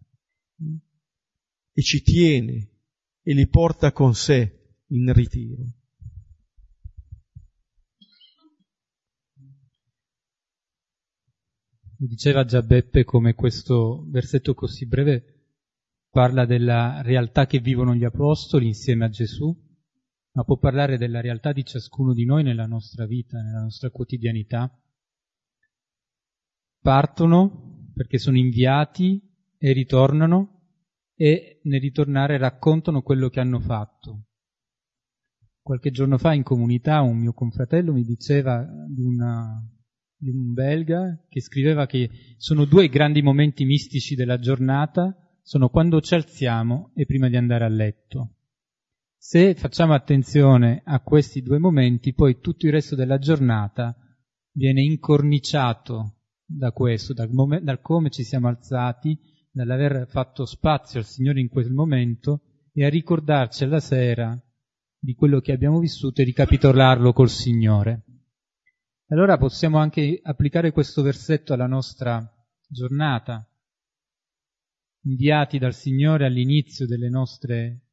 [1.73, 2.69] e ci tiene
[3.21, 5.80] e li porta con sé in ritiro.
[12.07, 15.41] Diceva già Beppe come questo versetto così breve
[16.09, 19.55] parla della realtà che vivono gli apostoli insieme a Gesù,
[20.33, 24.75] ma può parlare della realtà di ciascuno di noi nella nostra vita, nella nostra quotidianità.
[26.81, 29.21] Partono perché sono inviati
[29.57, 30.59] e ritornano
[31.15, 34.25] e nel ritornare raccontano quello che hanno fatto.
[35.61, 39.63] Qualche giorno fa in comunità un mio confratello mi diceva di una
[40.21, 45.99] di un belga che scriveva che sono due grandi momenti mistici della giornata, sono quando
[45.99, 48.35] ci alziamo e prima di andare a letto.
[49.17, 53.95] Se facciamo attenzione a questi due momenti, poi tutto il resto della giornata
[54.53, 59.17] viene incorniciato da questo, dal, mom- dal come ci siamo alzati,
[59.51, 62.41] dall'aver fatto spazio al Signore in quel momento
[62.73, 64.39] e a ricordarci alla sera
[64.99, 68.03] di quello che abbiamo vissuto e ricapitolarlo col Signore.
[69.11, 72.25] Allora possiamo anche applicare questo versetto alla nostra
[72.65, 73.45] giornata,
[75.01, 77.87] inviati dal Signore all'inizio delle nostre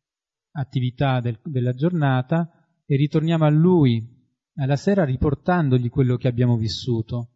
[0.53, 2.49] attività del, della giornata
[2.87, 4.17] e ritorniamo a Lui
[4.59, 7.31] alla sera riportandogli quello che abbiamo vissuto.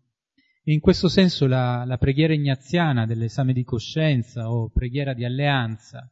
[0.62, 6.08] E in questo senso la, la preghiera ignaziana dell'esame di coscienza o preghiera di alleanza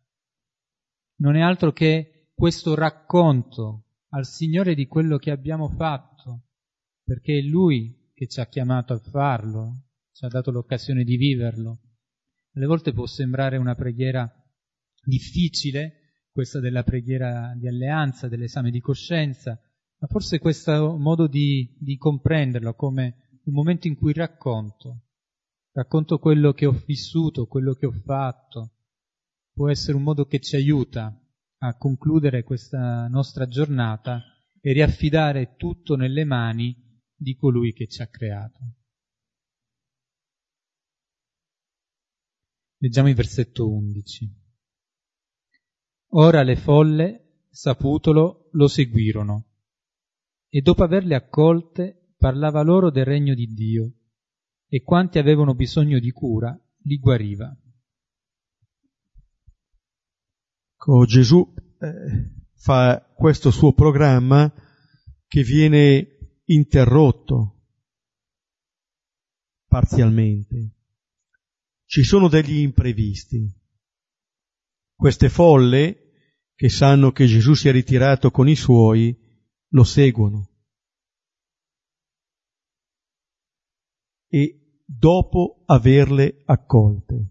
[1.19, 6.10] non è altro che questo racconto al Signore di quello che abbiamo fatto
[7.11, 11.81] perché è Lui che ci ha chiamato a farlo, ci ha dato l'occasione di viverlo.
[12.55, 14.33] Alle volte può sembrare una preghiera
[15.03, 19.61] difficile, questa della preghiera di alleanza, dell'esame di coscienza,
[19.99, 25.07] ma forse questo modo di, di comprenderlo come un momento in cui racconto,
[25.73, 28.75] racconto quello che ho vissuto, quello che ho fatto,
[29.53, 31.13] può essere un modo che ci aiuta
[31.59, 34.23] a concludere questa nostra giornata
[34.61, 36.80] e riaffidare tutto nelle mani
[37.21, 38.59] di colui che ci ha creato.
[42.79, 44.39] Leggiamo il versetto 11.
[46.13, 49.49] Ora le folle, saputolo, lo seguirono
[50.49, 53.93] e dopo averle accolte parlava loro del regno di Dio
[54.67, 57.55] e quanti avevano bisogno di cura li guariva.
[60.75, 64.51] Ecco, Gesù eh, fa questo suo programma
[65.27, 66.17] che viene
[66.51, 67.61] interrotto
[69.67, 70.75] parzialmente.
[71.85, 73.49] Ci sono degli imprevisti,
[74.95, 76.09] queste folle,
[76.55, 79.17] che sanno che Gesù si è ritirato con i suoi,
[79.69, 80.49] lo seguono.
[84.29, 87.29] E dopo averle accolte.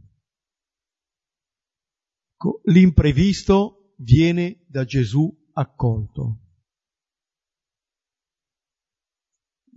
[2.63, 6.48] L'imprevisto viene da Gesù accolto.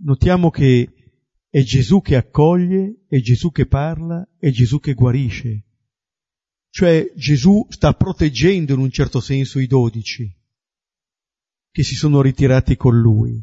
[0.03, 0.93] Notiamo che
[1.49, 5.63] è Gesù che accoglie, è Gesù che parla, è Gesù che guarisce.
[6.69, 10.29] Cioè Gesù sta proteggendo in un certo senso i dodici
[11.71, 13.41] che si sono ritirati con lui.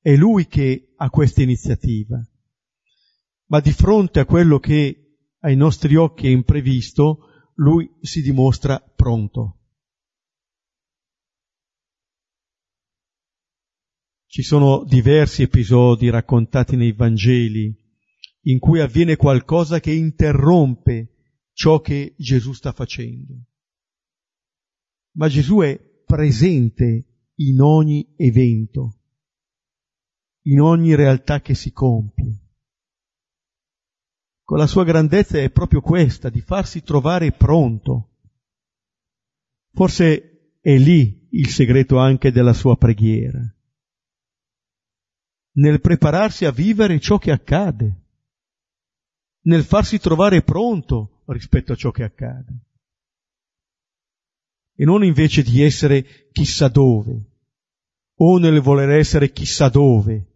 [0.00, 2.26] È lui che ha questa iniziativa.
[3.46, 9.59] Ma di fronte a quello che ai nostri occhi è imprevisto, lui si dimostra pronto.
[14.30, 17.76] Ci sono diversi episodi raccontati nei Vangeli
[18.42, 23.46] in cui avviene qualcosa che interrompe ciò che Gesù sta facendo.
[25.16, 25.76] Ma Gesù è
[26.06, 29.00] presente in ogni evento,
[30.42, 32.38] in ogni realtà che si compie.
[34.44, 38.10] Con la sua grandezza è proprio questa, di farsi trovare pronto.
[39.72, 43.56] Forse è lì il segreto anche della sua preghiera
[45.52, 48.00] nel prepararsi a vivere ciò che accade,
[49.42, 52.52] nel farsi trovare pronto rispetto a ciò che accade.
[54.74, 57.30] E non invece di essere chissà dove,
[58.14, 60.26] o nel voler essere chissà dove,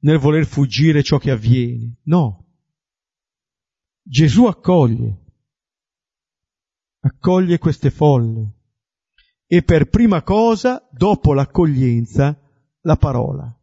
[0.00, 1.96] nel voler fuggire ciò che avviene.
[2.04, 2.46] No.
[4.02, 5.24] Gesù accoglie,
[7.00, 8.52] accoglie queste folle
[9.46, 12.38] e per prima cosa, dopo l'accoglienza,
[12.82, 13.57] la parola.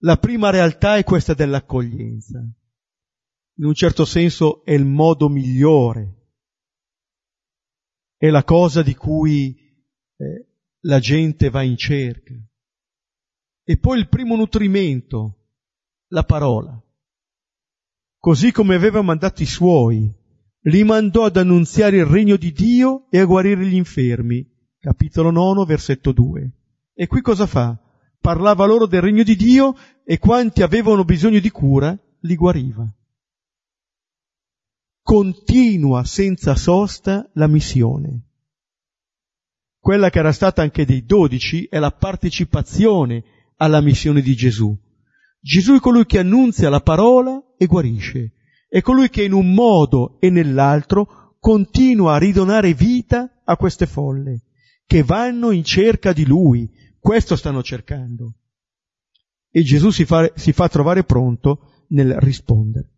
[0.00, 2.38] La prima realtà è questa dell'accoglienza.
[3.58, 6.16] In un certo senso è il modo migliore,
[8.16, 9.56] è la cosa di cui
[10.16, 10.46] eh,
[10.80, 12.34] la gente va in cerca.
[13.64, 15.46] E poi il primo nutrimento,
[16.08, 16.78] la parola.
[18.18, 20.12] Così come aveva mandato i suoi,
[20.60, 24.46] li mandò ad annunziare il regno di Dio e a guarire gli infermi.
[24.78, 26.52] Capitolo 9, versetto 2.
[26.92, 27.80] E qui cosa fa?
[28.26, 32.84] Parlava loro del regno di Dio e quanti avevano bisogno di cura li guariva.
[35.00, 38.22] Continua senza sosta la missione.
[39.78, 43.22] Quella che era stata anche dei dodici è la partecipazione
[43.58, 44.76] alla missione di Gesù.
[45.38, 48.32] Gesù è colui che annunzia la parola e guarisce.
[48.68, 54.46] È colui che in un modo e nell'altro continua a ridonare vita a queste folle,
[54.84, 56.68] che vanno in cerca di Lui,
[57.06, 58.34] questo stanno cercando.
[59.48, 62.90] E Gesù si fa, si fa trovare pronto nel rispondere.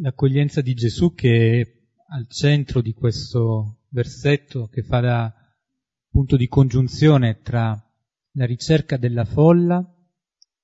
[0.00, 1.66] L'accoglienza di Gesù che è
[2.10, 5.34] al centro di questo versetto che fa da
[6.10, 7.74] punto di congiunzione tra
[8.32, 9.82] la ricerca della folla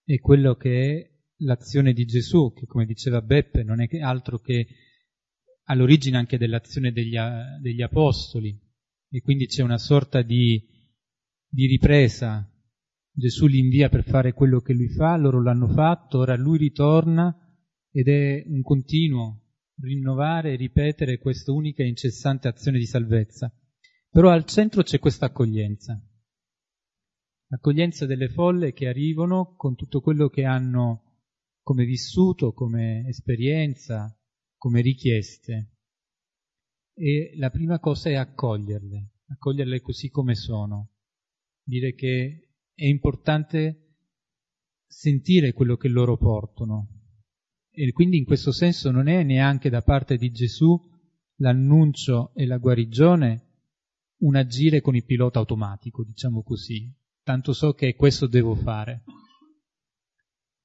[0.05, 4.67] e quello che è l'azione di Gesù, che come diceva Beppe non è altro che
[5.69, 7.17] all'origine anche dell'azione degli,
[7.61, 8.59] degli apostoli
[9.11, 10.63] e quindi c'è una sorta di,
[11.49, 12.47] di ripresa.
[13.11, 17.35] Gesù li invia per fare quello che lui fa, loro l'hanno fatto, ora lui ritorna
[17.91, 19.45] ed è un continuo
[19.81, 23.53] rinnovare e ripetere questa unica e incessante azione di salvezza.
[24.11, 26.01] Però al centro c'è questa accoglienza,
[27.49, 31.03] l'accoglienza delle folle che arrivano con tutto quello che hanno
[31.63, 34.18] come vissuto, come esperienza,
[34.59, 35.77] come richieste.
[36.95, 40.91] E la prima cosa è accoglierle, accoglierle così come sono,
[41.63, 43.85] dire che è importante
[44.87, 46.89] sentire quello che loro portano.
[47.71, 50.77] E quindi in questo senso non è neanche da parte di Gesù
[51.37, 53.45] l'annuncio e la guarigione
[54.19, 56.93] un agire con il pilota automatico, diciamo così,
[57.23, 59.05] tanto so che questo devo fare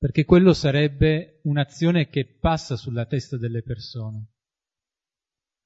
[0.03, 4.33] perché quello sarebbe un'azione che passa sulla testa delle persone,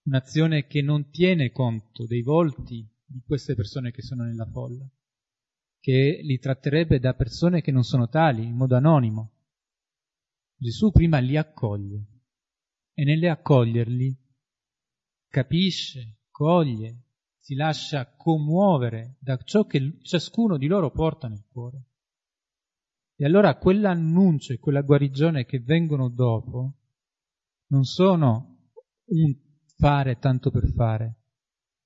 [0.04, 4.88] un'azione che non tiene conto dei volti di queste persone che sono nella folla,
[5.80, 9.32] che li tratterebbe da persone che non sono tali, in modo anonimo.
[10.56, 12.06] Gesù prima li accoglie
[12.94, 14.16] e nell'accoglierli
[15.30, 17.06] capisce, coglie,
[17.40, 21.86] si lascia commuovere da ciò che ciascuno di loro porta nel cuore.
[23.20, 26.76] E allora quell'annuncio e quella guarigione che vengono dopo
[27.70, 28.70] non sono
[29.06, 29.36] un
[29.76, 31.24] fare tanto per fare,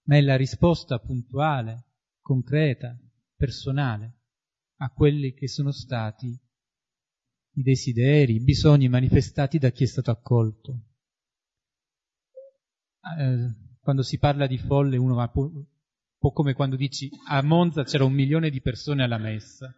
[0.07, 1.85] ma è la risposta puntuale,
[2.19, 2.99] concreta,
[3.35, 4.19] personale
[4.81, 6.27] a quelli che sono stati
[7.53, 10.81] i desideri, i bisogni manifestati da chi è stato accolto.
[13.19, 15.65] Eh, quando si parla di folle uno va un
[16.17, 19.73] po' come quando dici a Monza c'era un milione di persone alla messa,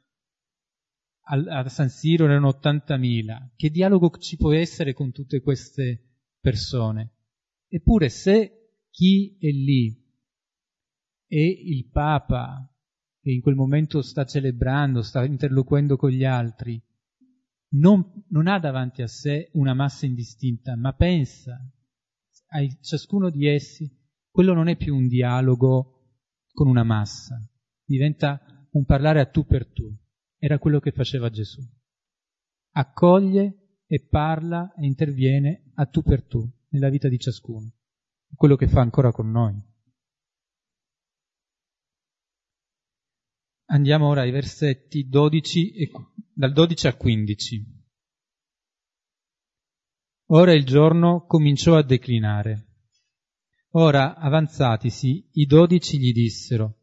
[1.25, 3.51] a San Siro erano 80.000.
[3.55, 7.11] Che dialogo ci può essere con tutte queste persone?
[7.67, 9.91] Eppure se chi è lì
[11.25, 12.67] è il Papa
[13.21, 16.81] che in quel momento sta celebrando, sta interloquendo con gli altri,
[17.75, 21.57] non, non ha davanti a sé una massa indistinta, ma pensa
[22.47, 23.89] a ciascuno di essi,
[24.29, 26.17] quello non è più un dialogo
[26.51, 27.39] con una massa,
[27.85, 29.91] diventa un parlare a tu per tu.
[30.43, 31.61] Era quello che faceva Gesù.
[32.71, 37.71] Accoglie e parla e interviene a tu per tu nella vita di ciascuno.
[38.35, 39.57] Quello che fa ancora con noi.
[43.67, 45.91] Andiamo ora ai versetti 12 e,
[46.33, 47.65] dal 12 al 15.
[50.31, 52.67] Ora il giorno cominciò a declinare.
[53.75, 56.81] Ora, avanzatisi, i dodici gli dissero,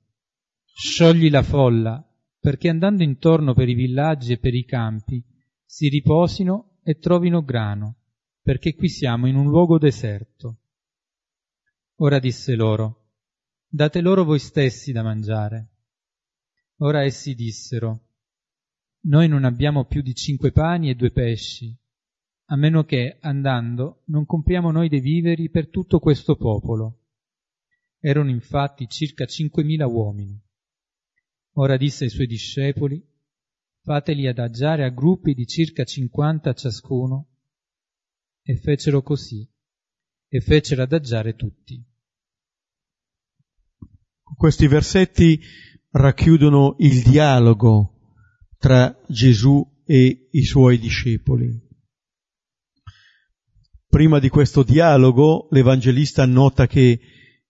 [0.65, 2.10] sciogli la folla,
[2.41, 5.23] perché andando intorno per i villaggi e per i campi,
[5.65, 7.99] si riposino e trovino grano,
[8.43, 10.59] perché qui siamo in un luogo deserto.
[11.97, 13.11] Ora disse loro,
[13.69, 15.69] date loro voi stessi da mangiare.
[16.79, 18.09] Ora essi dissero,
[19.03, 21.77] noi non abbiamo più di cinque pani e due pesci,
[22.47, 27.03] a meno che, andando, non compriamo noi dei viveri per tutto questo popolo.
[27.99, 30.43] Erano infatti circa cinquemila uomini.
[31.55, 33.03] Ora disse ai suoi discepoli,
[33.83, 37.29] fateli adagiare a gruppi di circa cinquanta ciascuno,
[38.43, 39.49] e fecero così,
[40.29, 41.85] e fecero adagiare tutti.
[44.23, 45.41] Questi versetti
[45.91, 48.19] racchiudono il dialogo
[48.59, 51.69] tra Gesù e i suoi discepoli.
[53.87, 57.01] Prima di questo dialogo l'Evangelista nota che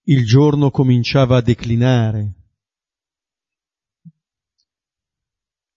[0.03, 2.40] il giorno cominciava a declinare.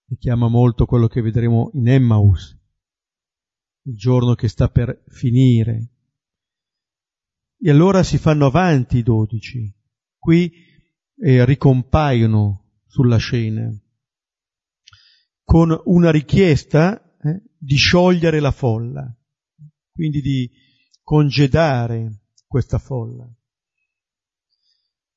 [0.07, 2.57] Richiama molto quello che vedremo in Emmaus,
[3.85, 5.91] il giorno che sta per finire.
[7.59, 9.73] E allora si fanno avanti i dodici.
[10.19, 10.53] Qui
[11.17, 13.71] eh, ricompaiono sulla scena
[15.43, 19.15] con una richiesta eh, di sciogliere la folla
[19.95, 20.51] quindi di
[21.05, 23.33] congedare questa folla.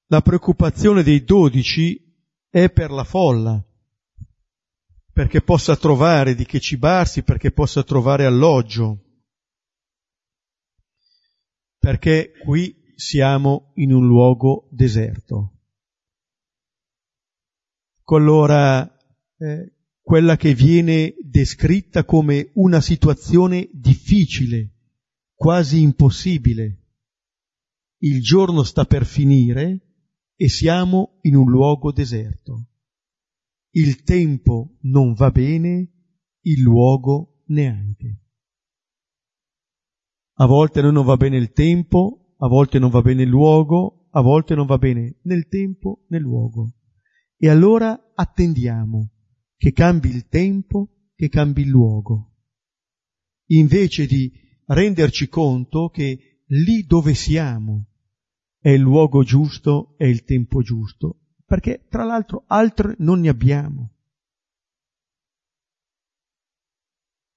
[0.09, 1.99] La preoccupazione dei dodici
[2.47, 3.61] è per la folla,
[5.17, 9.23] perché possa trovare di che cibarsi, perché possa trovare alloggio,
[11.79, 15.53] perché qui siamo in un luogo deserto.
[18.03, 18.87] Allora,
[19.39, 24.69] eh, quella che viene descritta come una situazione difficile,
[25.33, 26.83] quasi impossibile.
[28.01, 29.79] Il giorno sta per finire
[30.35, 32.67] e siamo in un luogo deserto.
[33.77, 35.91] Il tempo non va bene,
[36.41, 38.21] il luogo neanche.
[40.39, 44.21] A volte non va bene il tempo, a volte non va bene il luogo, a
[44.21, 46.73] volte non va bene né il tempo né luogo.
[47.37, 49.11] E allora attendiamo
[49.55, 52.33] che cambi il tempo, che cambi il luogo,
[53.49, 54.31] invece di
[54.65, 57.89] renderci conto che lì dove siamo
[58.57, 63.93] è il luogo giusto, è il tempo giusto, perché tra l'altro altre non ne abbiamo.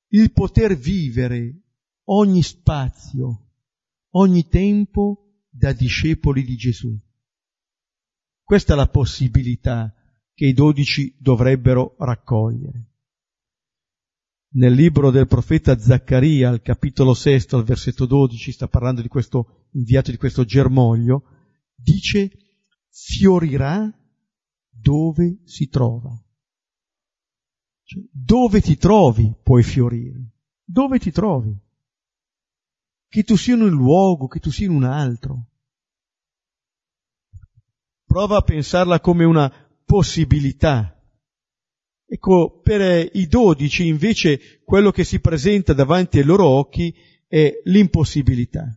[0.09, 1.61] Il poter vivere
[2.07, 3.53] ogni spazio,
[4.15, 6.99] ogni tempo da discepoli di Gesù.
[8.43, 9.95] Questa è la possibilità
[10.35, 12.87] che i dodici dovrebbero raccogliere.
[14.55, 19.69] Nel libro del profeta Zaccaria, al capitolo sesto, al versetto 12, sta parlando di questo
[19.75, 21.23] inviato di questo germoglio,
[21.77, 22.33] dice
[22.89, 23.95] fiorirà
[24.81, 26.11] dove si trova.
[27.85, 30.31] Cioè, dove ti trovi puoi fiorire.
[30.65, 31.57] Dove ti trovi?
[33.09, 35.47] Che tu sia in un luogo, che tu sia in un altro.
[38.05, 39.53] Prova a pensarla come una
[39.85, 40.97] possibilità.
[42.07, 46.95] Ecco, per i dodici invece quello che si presenta davanti ai loro occhi
[47.27, 48.77] è l'impossibilità.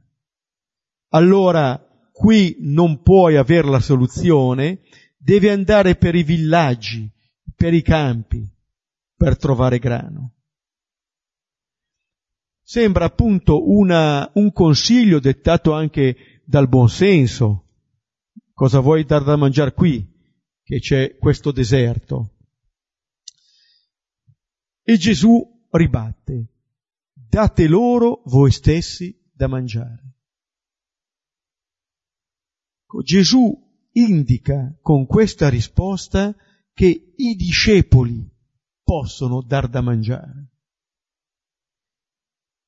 [1.09, 4.81] Allora qui non puoi avere la soluzione,
[5.23, 7.09] devi andare per i villaggi,
[7.55, 8.47] per i campi,
[9.15, 10.33] per trovare grano.
[12.61, 17.67] Sembra appunto una, un consiglio dettato anche dal buonsenso.
[18.53, 20.11] Cosa vuoi dar da mangiare qui?
[20.63, 22.37] che c'è questo deserto.
[24.81, 26.47] E Gesù ribatte,
[27.11, 30.15] date loro voi stessi da mangiare.
[33.03, 36.35] Gesù indica con questa risposta
[36.73, 38.29] che i discepoli
[38.83, 40.49] possono dar da mangiare,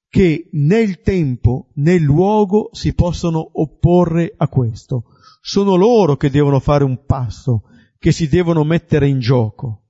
[0.08, 5.06] che nel tempo, nel luogo si possono opporre a questo.
[5.42, 7.64] Sono loro che devono fare un passo,
[7.98, 9.84] che si devono mettere in gioco,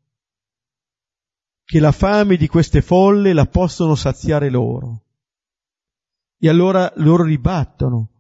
[1.64, 5.04] che la fame di queste folle la possono saziare loro.
[6.38, 8.15] E allora loro ribattono.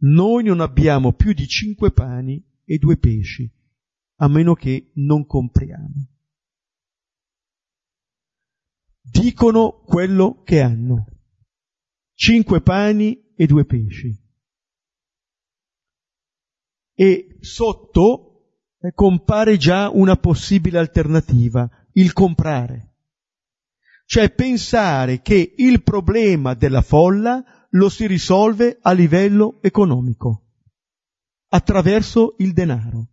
[0.00, 3.50] Noi non abbiamo più di cinque pani e due pesci,
[4.16, 6.08] a meno che non compriamo.
[9.00, 11.06] Dicono quello che hanno.
[12.14, 14.16] Cinque pani e due pesci.
[16.94, 18.28] E sotto
[18.80, 22.94] eh, compare già una possibile alternativa, il comprare.
[24.04, 30.44] Cioè pensare che il problema della folla lo si risolve a livello economico,
[31.48, 33.08] attraverso il denaro.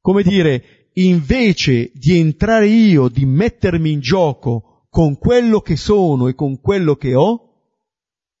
[0.00, 6.34] Come dire, invece di entrare io, di mettermi in gioco con quello che sono e
[6.34, 7.42] con quello che ho,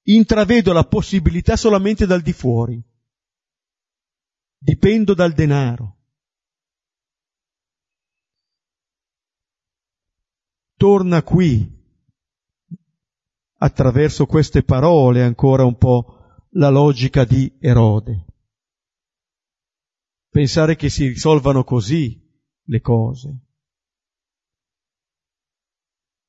[0.02, 2.82] intravedo la possibilità solamente dal di fuori.
[4.58, 5.96] Dipendo dal denaro.
[10.76, 11.75] torna qui,
[13.58, 18.24] attraverso queste parole ancora un po' la logica di Erode.
[20.28, 22.22] Pensare che si risolvano così
[22.64, 23.40] le cose.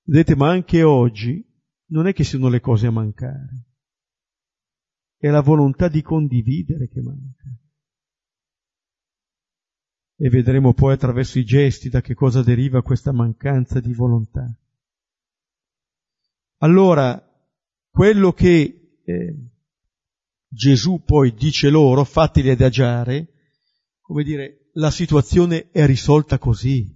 [0.04, 1.46] Vedete, ma anche oggi
[1.88, 3.66] non è che siano le cose a mancare,
[5.18, 7.58] è la volontà di condividere che manca
[10.20, 14.52] e vedremo poi attraverso i gesti da che cosa deriva questa mancanza di volontà.
[16.58, 17.22] Allora,
[17.90, 19.36] quello che eh,
[20.48, 23.28] Gesù poi dice loro, fateli adagiare,
[24.02, 26.96] come dire, la situazione è risolta così.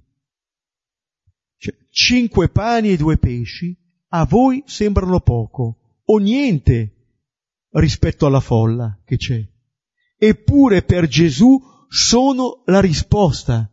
[1.58, 3.78] Cioè, cinque pani e due pesci
[4.14, 6.96] a voi sembrano poco o niente
[7.72, 9.48] rispetto alla folla che c'è.
[10.18, 13.70] Eppure per Gesù sono la risposta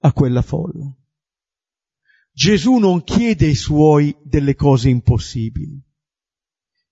[0.00, 0.94] a quella folla.
[2.32, 5.82] Gesù non chiede ai suoi delle cose impossibili.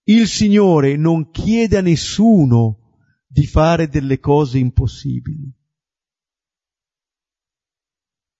[0.05, 5.53] Il Signore non chiede a nessuno di fare delle cose impossibili.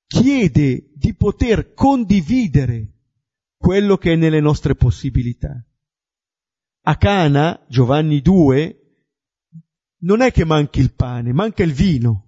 [0.07, 2.95] Chiede di poter condividere
[3.57, 5.63] quello che è nelle nostre possibilità.
[6.83, 8.79] A Cana, Giovanni 2,
[10.01, 12.25] non è che manchi il pane, manca il vino.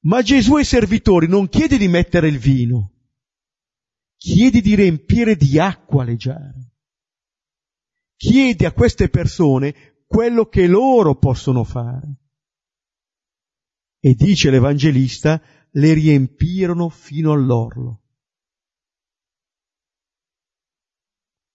[0.00, 2.93] Ma Gesù ai servitori non chiede di mettere il vino,
[4.24, 6.72] chiede di riempire di acqua le giare.
[8.16, 12.20] Chiede a queste persone quello che loro possono fare.
[14.00, 18.02] E dice l'Evangelista, le riempirono fino all'orlo.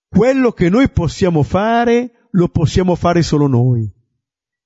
[0.07, 3.91] Quello che noi possiamo fare, lo possiamo fare solo noi.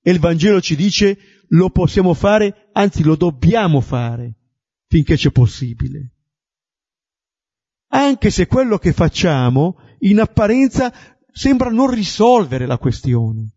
[0.01, 4.36] E il Vangelo ci dice lo possiamo fare, anzi lo dobbiamo fare
[4.88, 6.12] finché c'è possibile.
[7.96, 10.91] Anche se quello che facciamo in apparenza
[11.32, 13.54] sembra non risolvere la questione.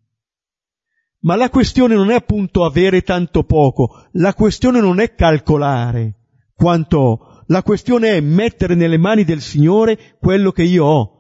[1.21, 6.17] Ma la questione non è appunto avere tanto poco, la questione non è calcolare
[6.55, 11.15] quanto la questione è mettere nelle mani del Signore quello che io ho.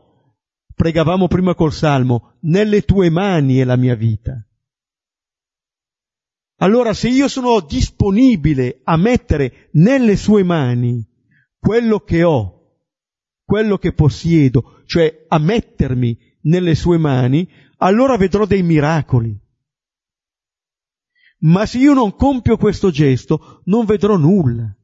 [0.74, 4.46] Pregavamo prima col Salmo, nelle tue mani è la mia vita.
[6.58, 11.06] Allora se io sono disponibile a mettere nelle sue mani
[11.58, 12.55] quello che ho,
[13.46, 19.38] quello che possiedo, cioè a mettermi nelle sue mani, allora vedrò dei miracoli.
[21.38, 24.74] Ma se io non compio questo gesto, non vedrò nulla.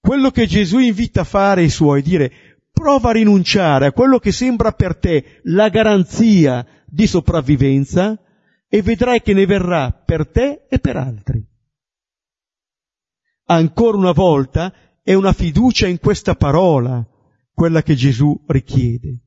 [0.00, 2.32] Quello che Gesù invita a fare ai suoi, dire
[2.72, 8.18] prova a rinunciare a quello che sembra per te la garanzia di sopravvivenza,
[8.68, 11.44] e vedrai che ne verrà per te e per altri.
[13.46, 14.72] Ancora una volta
[15.08, 17.02] è una fiducia in questa parola
[17.54, 19.22] quella che Gesù richiede.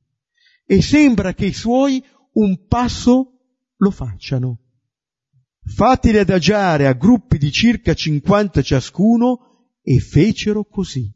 [0.63, 3.39] E sembra che i suoi un passo
[3.77, 4.59] lo facciano.
[5.63, 11.11] Fateli adagiare a gruppi di circa 50 ciascuno e fecero così.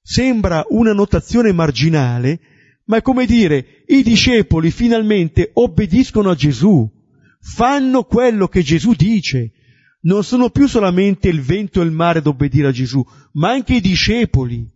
[0.00, 2.38] Sembra una notazione marginale,
[2.84, 6.88] ma è come dire, i discepoli finalmente obbediscono a Gesù,
[7.40, 9.50] fanno quello che Gesù dice,
[10.06, 13.74] non sono più solamente il vento e il mare ad obbedire a Gesù, ma anche
[13.74, 14.68] i discepoli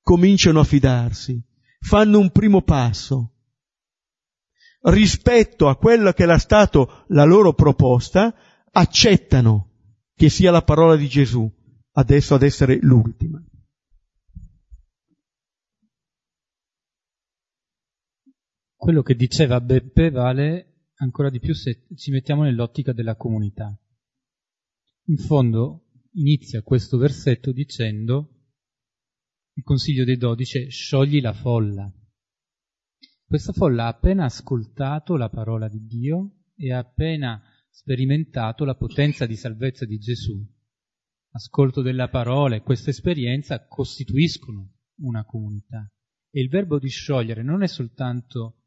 [0.00, 1.40] cominciano a fidarsi,
[1.80, 3.34] fanno un primo passo.
[4.80, 8.34] Rispetto a quella che era stata la loro proposta,
[8.72, 9.70] accettano
[10.14, 11.48] che sia la parola di Gesù
[11.92, 13.42] adesso ad essere l'ultima.
[18.74, 23.76] Quello che diceva Beppe vale ancora di più se ci mettiamo nell'ottica della comunità.
[25.08, 28.42] In fondo inizia questo versetto dicendo
[29.54, 31.90] il consiglio dei dodici sciogli la folla.
[33.24, 39.24] Questa folla ha appena ascoltato la parola di Dio e ha appena sperimentato la potenza
[39.24, 40.46] di salvezza di Gesù.
[41.30, 45.90] Ascolto della parola e questa esperienza costituiscono una comunità.
[46.30, 48.64] E il verbo di sciogliere non è soltanto,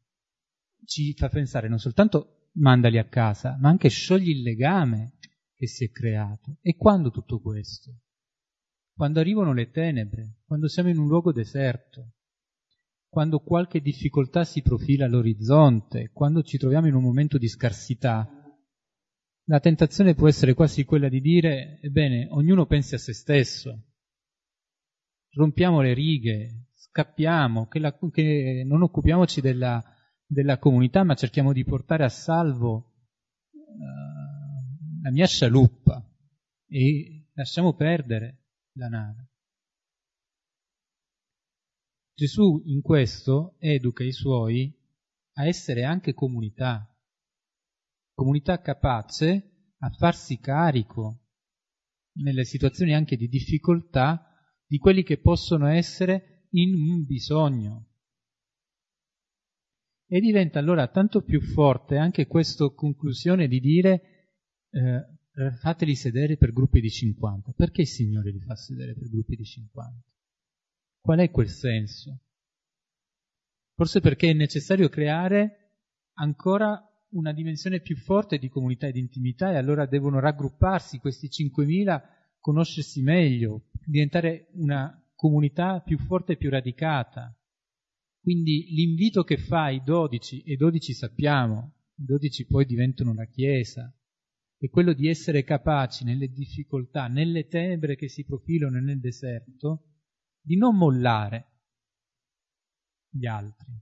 [0.85, 5.17] ci fa pensare, non soltanto mandali a casa, ma anche sciogli il legame
[5.62, 6.57] che si è creato.
[6.62, 7.93] E quando tutto questo?
[8.95, 12.14] Quando arrivano le tenebre, quando siamo in un luogo deserto,
[13.07, 18.28] quando qualche difficoltà si profila all'orizzonte, quando ci troviamo in un momento di scarsità,
[19.43, 23.84] la tentazione può essere quasi quella di dire, ebbene, ognuno pensi a se stesso,
[25.34, 29.84] rompiamo le righe, scappiamo, che, la, che non occupiamoci della,
[30.26, 32.93] della, comunità, ma cerchiamo di portare a salvo
[33.51, 34.20] uh,
[35.01, 36.07] la mia scialuppa
[36.67, 38.43] e lasciamo perdere
[38.73, 39.29] la nave.
[42.13, 44.71] Gesù in questo educa i suoi
[45.33, 46.87] a essere anche comunità,
[48.13, 51.29] comunità capace a farsi carico
[52.17, 54.35] nelle situazioni anche di difficoltà
[54.67, 57.87] di quelli che possono essere in un bisogno.
[60.05, 64.11] E diventa allora tanto più forte anche questa conclusione di dire
[64.72, 67.53] eh, fateli sedere per gruppi di 50.
[67.53, 70.03] Perché il Signore li fa sedere per gruppi di 50?
[70.99, 72.19] Qual è quel senso?
[73.76, 75.78] Forse perché è necessario creare
[76.13, 76.80] ancora
[77.11, 82.01] una dimensione più forte di comunità e di intimità e allora devono raggrupparsi questi 5.000,
[82.39, 87.36] conoscersi meglio, diventare una comunità più forte e più radicata.
[88.22, 93.91] Quindi l'invito che fa ai 12, e 12 sappiamo, i 12 poi diventano una chiesa,
[94.66, 100.03] è quello di essere capaci nelle difficoltà, nelle tenebre che si profilano nel deserto,
[100.39, 101.47] di non mollare
[103.09, 103.74] gli altri,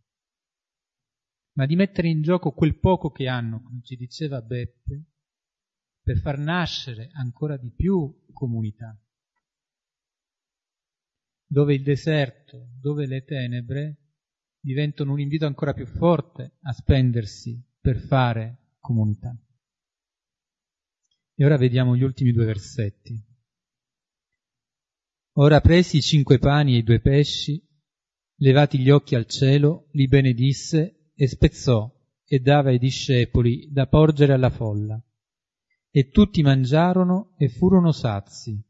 [1.58, 5.04] ma di mettere in gioco quel poco che hanno, come ci diceva Beppe,
[6.02, 8.98] per far nascere ancora di più comunità.
[11.46, 13.98] Dove il deserto, dove le tenebre
[14.62, 19.38] diventano un invito ancora più forte a spendersi per fare comunità.
[21.40, 23.18] E ora vediamo gli ultimi due versetti.
[25.38, 27.66] Ora presi i cinque pani e i due pesci,
[28.40, 31.90] levati gli occhi al cielo, li benedisse e spezzò
[32.26, 35.02] e dava ai discepoli da porgere alla folla.
[35.90, 38.62] E tutti mangiarono e furono sazi,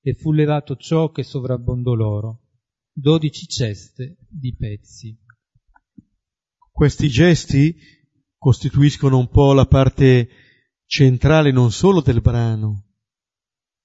[0.00, 2.42] e fu levato ciò che sovrabbondò loro,
[2.92, 5.18] dodici ceste di pezzi.
[6.70, 7.76] Questi gesti
[8.38, 10.43] costituiscono un po' la parte
[10.86, 12.84] centrale non solo del brano,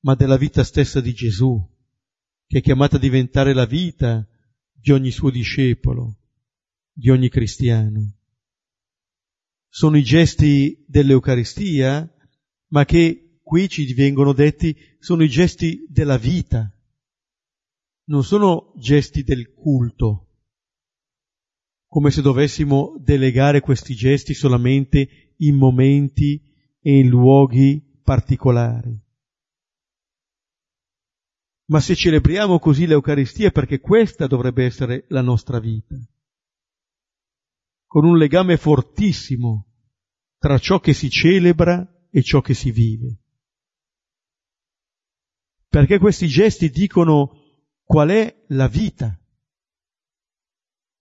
[0.01, 1.59] ma della vita stessa di Gesù,
[2.45, 4.27] che è chiamata a diventare la vita
[4.71, 6.17] di ogni suo discepolo,
[6.91, 8.15] di ogni cristiano.
[9.67, 12.11] Sono i gesti dell'Eucaristia,
[12.69, 16.71] ma che qui ci vengono detti sono i gesti della vita,
[18.05, 20.27] non sono gesti del culto,
[21.87, 26.48] come se dovessimo delegare questi gesti solamente in momenti
[26.81, 28.97] e in luoghi particolari.
[31.65, 35.95] Ma se celebriamo così l'Eucaristia perché questa dovrebbe essere la nostra vita,
[37.85, 39.67] con un legame fortissimo
[40.37, 43.19] tra ciò che si celebra e ciò che si vive.
[45.67, 49.19] Perché questi gesti dicono qual è la vita,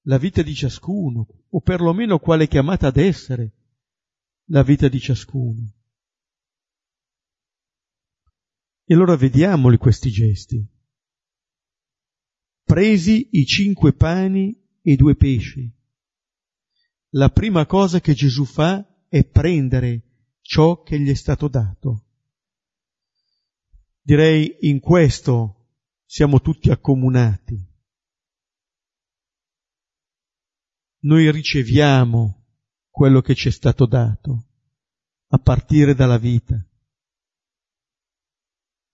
[0.02, 3.57] la vita di ciascuno, o perlomeno quale è chiamata ad essere
[4.48, 5.72] la vita di ciascuno.
[8.84, 10.66] E allora vediamoli questi gesti.
[12.62, 15.70] Presi i cinque pani e due pesci.
[17.10, 22.04] La prima cosa che Gesù fa è prendere ciò che gli è stato dato.
[24.00, 25.74] Direi in questo
[26.04, 27.66] siamo tutti accomunati.
[31.00, 32.37] Noi riceviamo
[32.98, 34.48] quello che ci è stato dato,
[35.28, 36.60] a partire dalla vita.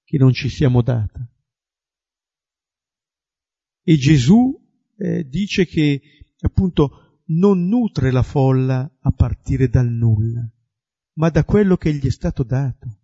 [0.07, 1.27] che non ci siamo data.
[3.83, 4.55] E Gesù
[4.99, 6.03] eh, dice che
[6.41, 10.47] appunto non nutre la folla a partire dal nulla,
[11.15, 13.01] ma da quello che gli è stato dato.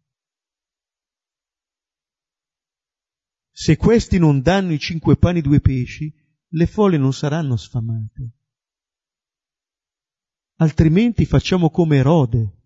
[3.50, 6.14] Se questi non danno i cinque pani e due pesci,
[6.48, 8.39] le folle non saranno sfamate.
[10.60, 12.58] Altrimenti facciamo come Erode.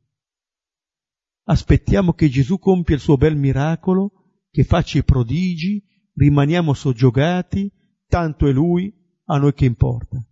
[1.45, 5.81] Aspettiamo che Gesù compia il suo bel miracolo, che faccia i prodigi,
[6.15, 7.71] rimaniamo soggiogati,
[8.07, 8.93] tanto è lui,
[9.27, 10.25] a noi che importa.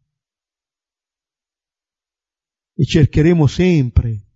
[2.75, 4.27] E cercheremo sempre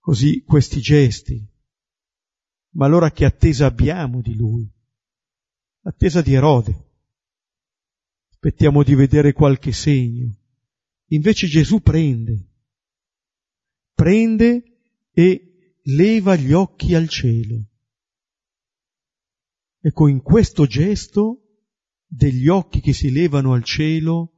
[0.00, 1.48] così questi gesti.
[2.74, 4.70] Ma allora che attesa abbiamo di lui?
[5.84, 6.90] Attesa di Erode.
[8.32, 10.40] Aspettiamo di vedere qualche segno.
[11.12, 12.48] Invece Gesù prende,
[13.94, 14.62] prende
[15.12, 17.66] e leva gli occhi al cielo.
[19.78, 21.42] Ecco, in questo gesto
[22.06, 24.32] degli occhi che si levano al cielo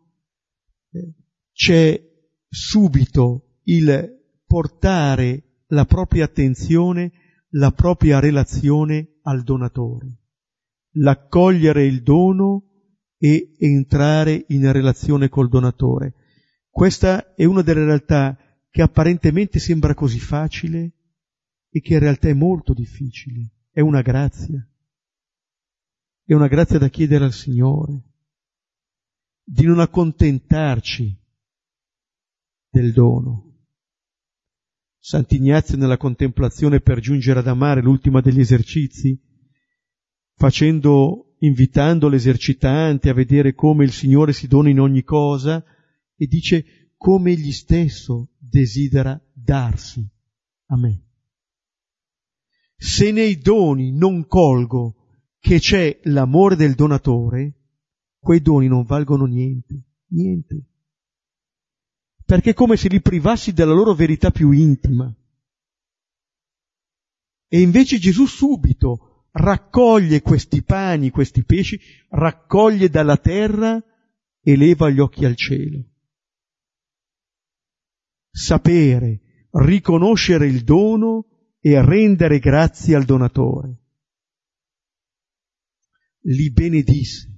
[0.90, 1.14] eh,
[1.52, 2.02] c'è
[2.48, 7.12] subito il portare la propria attenzione,
[7.50, 10.22] la propria relazione al donatore,
[10.94, 12.64] l'accogliere il dono
[13.16, 16.14] e entrare in relazione col donatore.
[16.74, 18.36] Questa è una delle realtà
[18.68, 20.90] che apparentemente sembra così facile
[21.68, 23.48] e che in realtà è molto difficile.
[23.70, 24.68] È una grazia.
[26.24, 28.02] È una grazia da chiedere al Signore,
[29.44, 31.16] di non accontentarci
[32.70, 33.68] del dono.
[34.98, 39.16] Sant'Ignazio nella contemplazione per giungere ad amare l'ultima degli esercizi,
[40.34, 45.64] facendo, invitando l'esercitante a vedere come il Signore si dona in ogni cosa,
[46.16, 50.06] e dice come egli stesso desidera darsi
[50.66, 51.02] a me.
[52.76, 54.96] Se nei doni non colgo
[55.38, 57.54] che c'è l'amore del donatore,
[58.18, 60.64] quei doni non valgono niente, niente.
[62.24, 65.14] Perché è come se li privassi della loro verità più intima.
[67.46, 73.82] E invece Gesù subito raccoglie questi pani, questi pesci, raccoglie dalla terra
[74.40, 75.84] e leva gli occhi al cielo
[78.34, 83.78] sapere, riconoscere il dono e rendere grazie al donatore.
[86.22, 87.28] Li benedisse.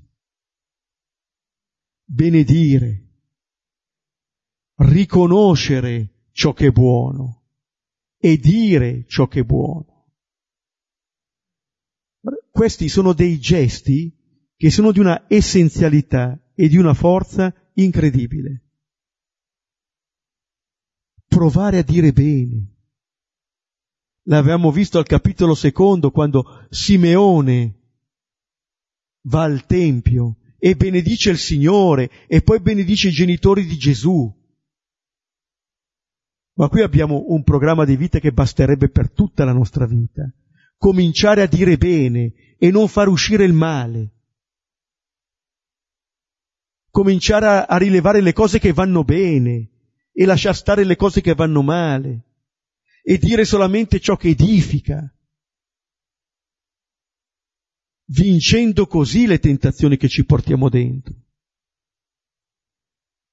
[2.02, 3.02] Benedire.
[4.76, 7.44] Riconoscere ciò che è buono
[8.16, 10.14] e dire ciò che è buono.
[12.50, 14.14] Questi sono dei gesti
[14.56, 18.65] che sono di una essenzialità e di una forza incredibile
[21.36, 22.76] provare a dire bene.
[24.22, 27.74] L'avevamo visto al capitolo secondo quando Simeone
[29.24, 34.34] va al Tempio e benedice il Signore e poi benedice i genitori di Gesù.
[36.54, 40.32] Ma qui abbiamo un programma di vita che basterebbe per tutta la nostra vita.
[40.78, 44.14] Cominciare a dire bene e non far uscire il male.
[46.90, 49.72] Cominciare a, a rilevare le cose che vanno bene
[50.18, 52.24] e lasciar stare le cose che vanno male
[53.02, 55.14] e dire solamente ciò che edifica,
[58.06, 61.14] vincendo così le tentazioni che ci portiamo dentro.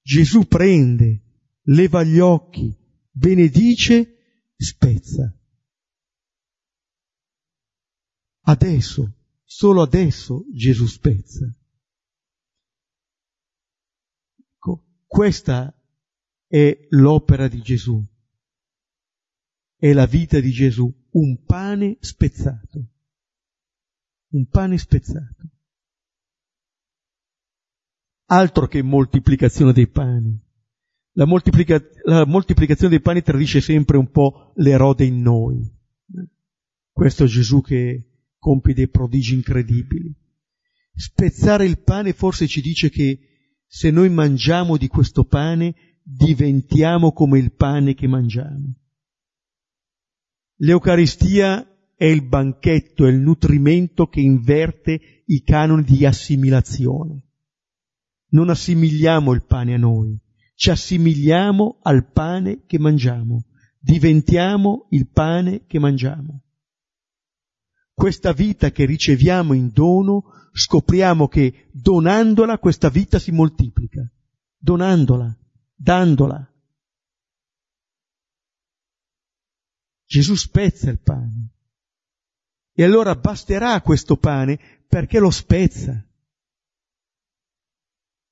[0.01, 1.21] Gesù prende,
[1.67, 2.75] leva gli occhi,
[3.09, 5.33] benedice, spezza.
[8.41, 9.15] Adesso,
[9.45, 11.45] solo adesso Gesù spezza.
[14.35, 15.73] Ecco, questa
[16.53, 17.99] è l'opera di Gesù,
[19.75, 22.89] è la vita di Gesù, un pane spezzato,
[24.33, 25.49] un pane spezzato.
[28.25, 30.39] Altro che moltiplicazione dei pani.
[31.13, 35.67] La, moltiplica- la moltiplicazione dei pani tradisce sempre un po' l'erode in noi.
[36.91, 40.15] Questo Gesù che compie dei prodigi incredibili.
[40.93, 47.39] Spezzare il pane forse ci dice che se noi mangiamo di questo pane diventiamo come
[47.39, 48.75] il pane che mangiamo.
[50.57, 57.23] L'Eucaristia è il banchetto, è il nutrimento che inverte i canoni di assimilazione.
[58.29, 60.19] Non assimiliamo il pane a noi,
[60.55, 63.45] ci assimiliamo al pane che mangiamo,
[63.79, 66.41] diventiamo il pane che mangiamo.
[67.93, 74.09] Questa vita che riceviamo in dono, scopriamo che donandola questa vita si moltiplica,
[74.57, 75.37] donandola
[75.75, 76.47] dandola.
[80.05, 81.49] Gesù spezza il pane
[82.71, 86.07] E allora basterà questo pane perché lo spezza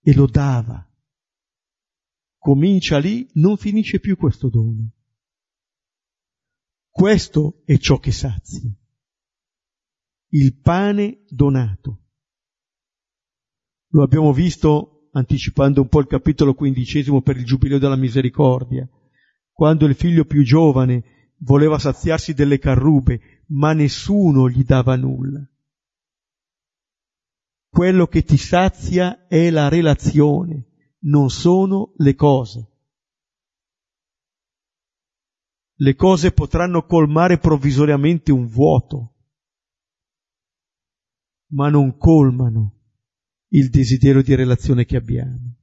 [0.04, 0.88] e lo dava.
[2.38, 4.92] Comincia lì, non finisce più questo dono.
[6.90, 8.70] Questo è ciò che sazia.
[10.30, 12.06] Il pane donato.
[13.90, 18.88] Lo abbiamo visto anticipando un po' il capitolo quindicesimo per il Giubileo della Misericordia,
[19.52, 25.46] quando il figlio più giovane voleva saziarsi delle carrube, ma nessuno gli dava nulla.
[27.70, 32.70] Quello che ti sazia è la relazione, non sono le cose.
[35.76, 39.16] Le cose potranno colmare provvisoriamente un vuoto,
[41.52, 42.81] ma non colmano
[43.54, 45.56] il desiderio di relazione che abbiamo.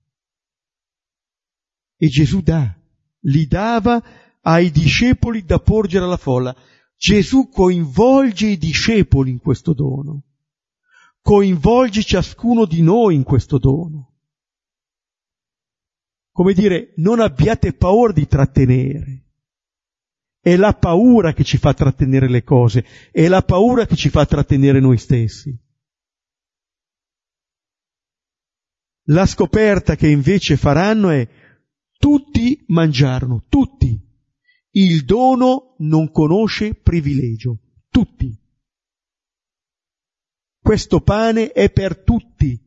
[1.96, 2.76] E Gesù dà,
[3.20, 4.02] li dava
[4.42, 6.54] ai discepoli da porgere alla folla.
[6.96, 10.24] Gesù coinvolge i discepoli in questo dono,
[11.20, 14.14] coinvolge ciascuno di noi in questo dono.
[16.32, 19.24] Come dire, non abbiate paura di trattenere.
[20.40, 24.24] È la paura che ci fa trattenere le cose, è la paura che ci fa
[24.24, 25.56] trattenere noi stessi.
[29.10, 31.26] La scoperta che invece faranno è
[31.98, 33.98] tutti mangiarono, tutti.
[34.70, 38.38] Il dono non conosce privilegio, tutti.
[40.60, 42.60] Questo pane è per tutti.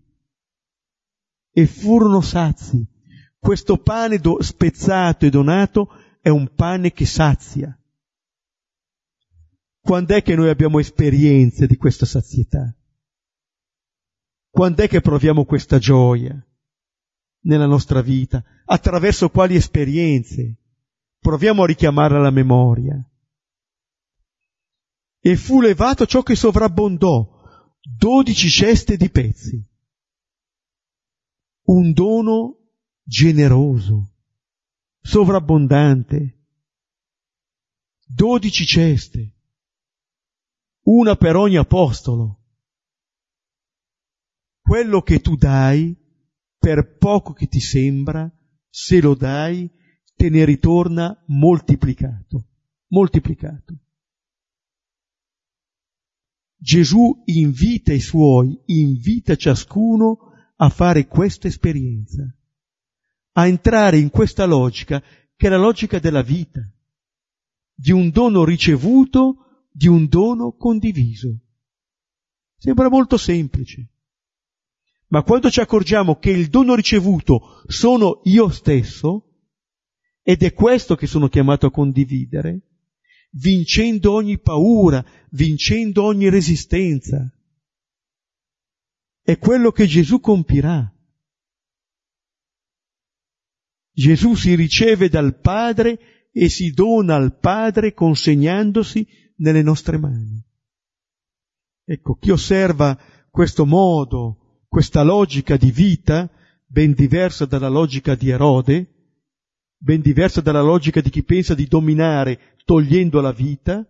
[1.53, 2.87] E furono sazi.
[3.37, 5.89] Questo pane do- spezzato e donato
[6.21, 7.75] è un pane che sazia.
[9.79, 12.75] Quando è che noi abbiamo esperienze di questa sazietà?
[14.51, 16.35] Quando è che proviamo questa gioia
[17.43, 18.43] nella nostra vita?
[18.65, 20.57] Attraverso quali esperienze?
[21.19, 23.01] Proviamo a richiamarla alla memoria.
[25.19, 27.25] E fu levato ciò che sovrabbondò,
[27.79, 29.65] dodici ceste di pezzi.
[31.67, 32.57] Un dono
[33.03, 34.15] generoso,
[34.99, 36.39] sovrabbondante.
[38.05, 39.33] Dodici ceste,
[40.81, 42.40] una per ogni apostolo
[44.61, 45.95] quello che tu dai,
[46.57, 48.31] per poco che ti sembra,
[48.69, 49.69] se lo dai,
[50.15, 52.47] te ne ritorna moltiplicato,
[52.87, 53.75] moltiplicato.
[56.55, 62.23] Gesù invita i suoi, invita ciascuno a fare questa esperienza,
[63.33, 65.01] a entrare in questa logica
[65.35, 66.61] che è la logica della vita,
[67.73, 71.39] di un dono ricevuto, di un dono condiviso.
[72.57, 73.89] Sembra molto semplice,
[75.11, 79.27] ma quando ci accorgiamo che il dono ricevuto sono io stesso,
[80.21, 82.61] ed è questo che sono chiamato a condividere,
[83.31, 87.29] vincendo ogni paura, vincendo ogni resistenza,
[89.21, 90.89] è quello che Gesù compirà.
[93.91, 99.05] Gesù si riceve dal Padre e si dona al Padre consegnandosi
[99.37, 100.41] nelle nostre mani.
[101.83, 102.97] Ecco, chi osserva
[103.29, 104.37] questo modo
[104.71, 106.31] questa logica di vita,
[106.65, 108.87] ben diversa dalla logica di Erode,
[109.75, 113.85] ben diversa dalla logica di chi pensa di dominare togliendo la vita,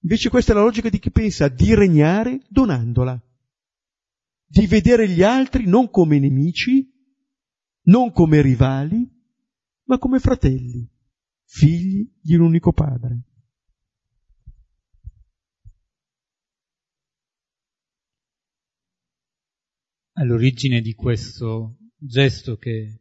[0.00, 3.22] invece questa è la logica di chi pensa di regnare donandola,
[4.46, 6.84] di vedere gli altri non come nemici,
[7.82, 9.08] non come rivali,
[9.84, 10.90] ma come fratelli,
[11.44, 13.22] figli di un unico padre.
[20.14, 23.00] All'origine di questo gesto che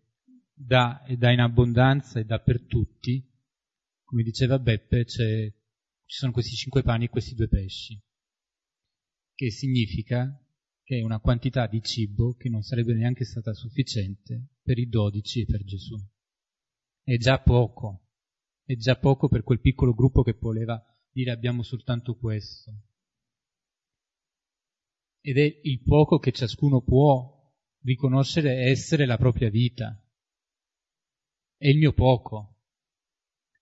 [0.54, 3.24] dà e dà in abbondanza e dà per tutti,
[4.04, 5.54] come diceva Beppe, ci
[6.06, 8.00] sono questi cinque pani e questi due pesci,
[9.34, 10.38] che significa
[10.84, 15.42] che è una quantità di cibo che non sarebbe neanche stata sufficiente per i dodici
[15.42, 15.96] e per Gesù.
[17.02, 18.10] È già poco,
[18.64, 22.72] è già poco per quel piccolo gruppo che voleva dire abbiamo soltanto questo
[25.26, 27.32] ed è il poco che ciascuno può
[27.84, 29.98] riconoscere essere la propria vita.
[31.56, 32.58] È il mio poco.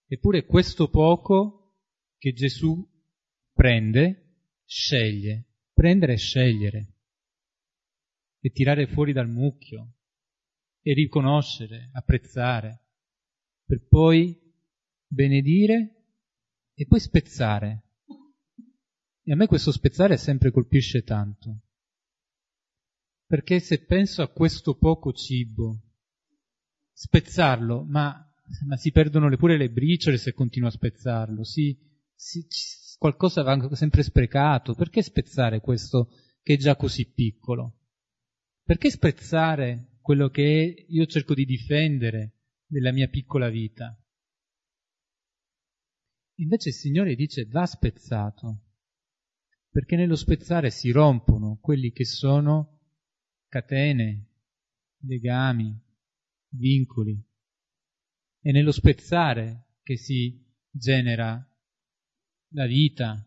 [0.08, 1.78] Eppure questo poco
[2.18, 2.84] che Gesù
[3.54, 6.94] prende, sceglie, prendere e scegliere,
[8.40, 9.98] e tirare fuori dal mucchio,
[10.82, 12.88] e riconoscere, apprezzare,
[13.64, 14.36] per poi
[15.06, 16.06] benedire
[16.74, 17.91] e poi spezzare
[19.24, 21.62] e a me questo spezzare sempre colpisce tanto.
[23.26, 25.80] Perché se penso a questo poco cibo,
[26.92, 28.14] spezzarlo, ma,
[28.66, 31.78] ma si perdono pure le briciole se continuo a spezzarlo, si,
[32.14, 32.46] si,
[32.98, 36.10] qualcosa va sempre sprecato, perché spezzare questo
[36.42, 37.78] che è già così piccolo?
[38.64, 42.34] Perché spezzare quello che io cerco di difendere
[42.66, 43.96] della mia piccola vita?
[46.36, 48.71] Invece il Signore dice va spezzato,
[49.72, 52.80] perché nello spezzare si rompono quelli che sono
[53.48, 54.28] catene,
[55.04, 55.74] legami,
[56.50, 57.18] vincoli.
[58.42, 61.44] È nello spezzare che si genera
[62.54, 63.26] la vita,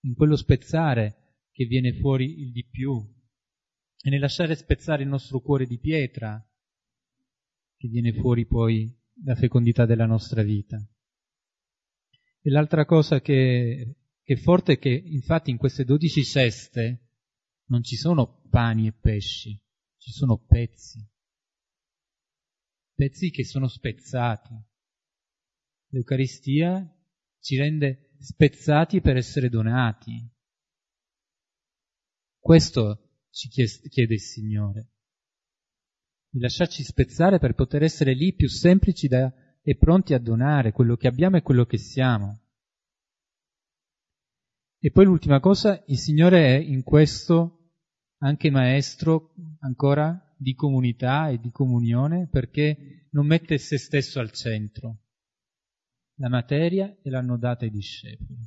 [0.00, 3.02] in quello spezzare che viene fuori il di più,
[4.00, 6.38] è nel lasciare spezzare il nostro cuore di pietra
[7.76, 8.94] che viene fuori poi
[9.24, 10.76] la fecondità della nostra vita.
[12.42, 17.10] E l'altra cosa che, che forte è che infatti in queste dodici ceste
[17.66, 19.60] non ci sono pani e pesci,
[19.98, 21.06] ci sono pezzi,
[22.94, 24.54] pezzi che sono spezzati.
[25.88, 26.90] L'Eucaristia
[27.38, 30.26] ci rende spezzati per essere donati.
[32.38, 34.92] Questo ci chiede il Signore,
[36.30, 40.96] di lasciarci spezzare per poter essere lì più semplici da, e pronti a donare quello
[40.96, 42.43] che abbiamo e quello che siamo.
[44.84, 47.70] E poi l'ultima cosa, il Signore è in questo
[48.18, 55.04] anche maestro ancora di comunità e di comunione perché non mette se stesso al centro.
[56.16, 58.46] La materia e l'hanno data ai discepoli.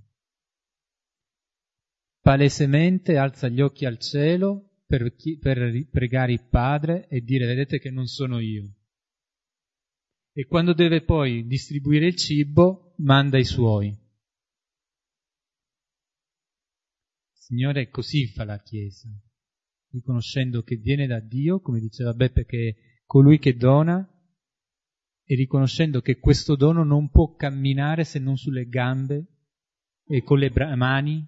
[2.21, 7.79] Palesemente alza gli occhi al cielo per, chi, per pregare il Padre e dire vedete
[7.79, 8.75] che non sono io.
[10.33, 14.05] E quando deve poi distribuire il cibo, manda i suoi.
[17.47, 19.07] Signore, così fa la Chiesa,
[19.91, 22.75] riconoscendo che viene da Dio, come diceva Beppe, che è
[23.05, 24.05] colui che dona,
[25.23, 29.27] e riconoscendo che questo dono non può camminare se non sulle gambe
[30.05, 31.25] e con le mani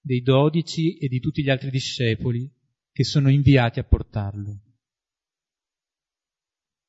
[0.00, 2.48] dei dodici e di tutti gli altri discepoli
[2.92, 4.62] che sono inviati a portarlo,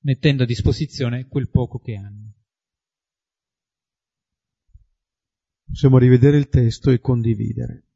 [0.01, 2.35] mettendo a disposizione quel poco che hanno.
[5.65, 7.87] Possiamo rivedere il testo e condividere.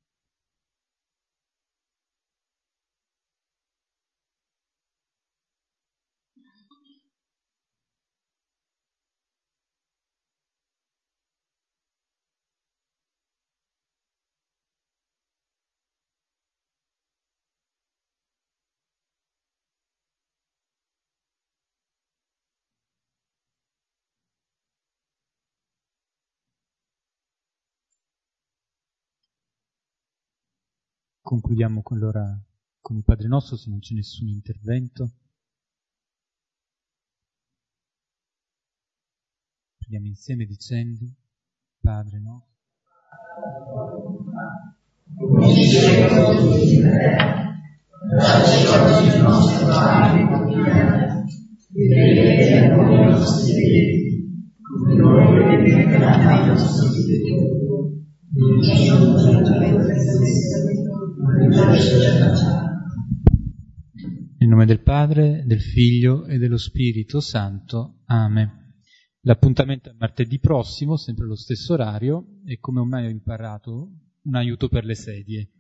[31.28, 32.42] Concludiamo con l'ora
[32.80, 35.12] con il Padre nostro se non c'è nessun intervento.
[39.78, 41.04] Preghiamo insieme dicendo,
[41.82, 42.56] Padre nostro.
[45.18, 45.54] Noi
[64.38, 68.02] nel nome del Padre, del Figlio e dello Spirito Santo.
[68.06, 68.66] Amen.
[69.22, 73.92] L'appuntamento è martedì prossimo, sempre allo stesso orario, e come ho imparato,
[74.24, 75.54] un aiuto per le sedie.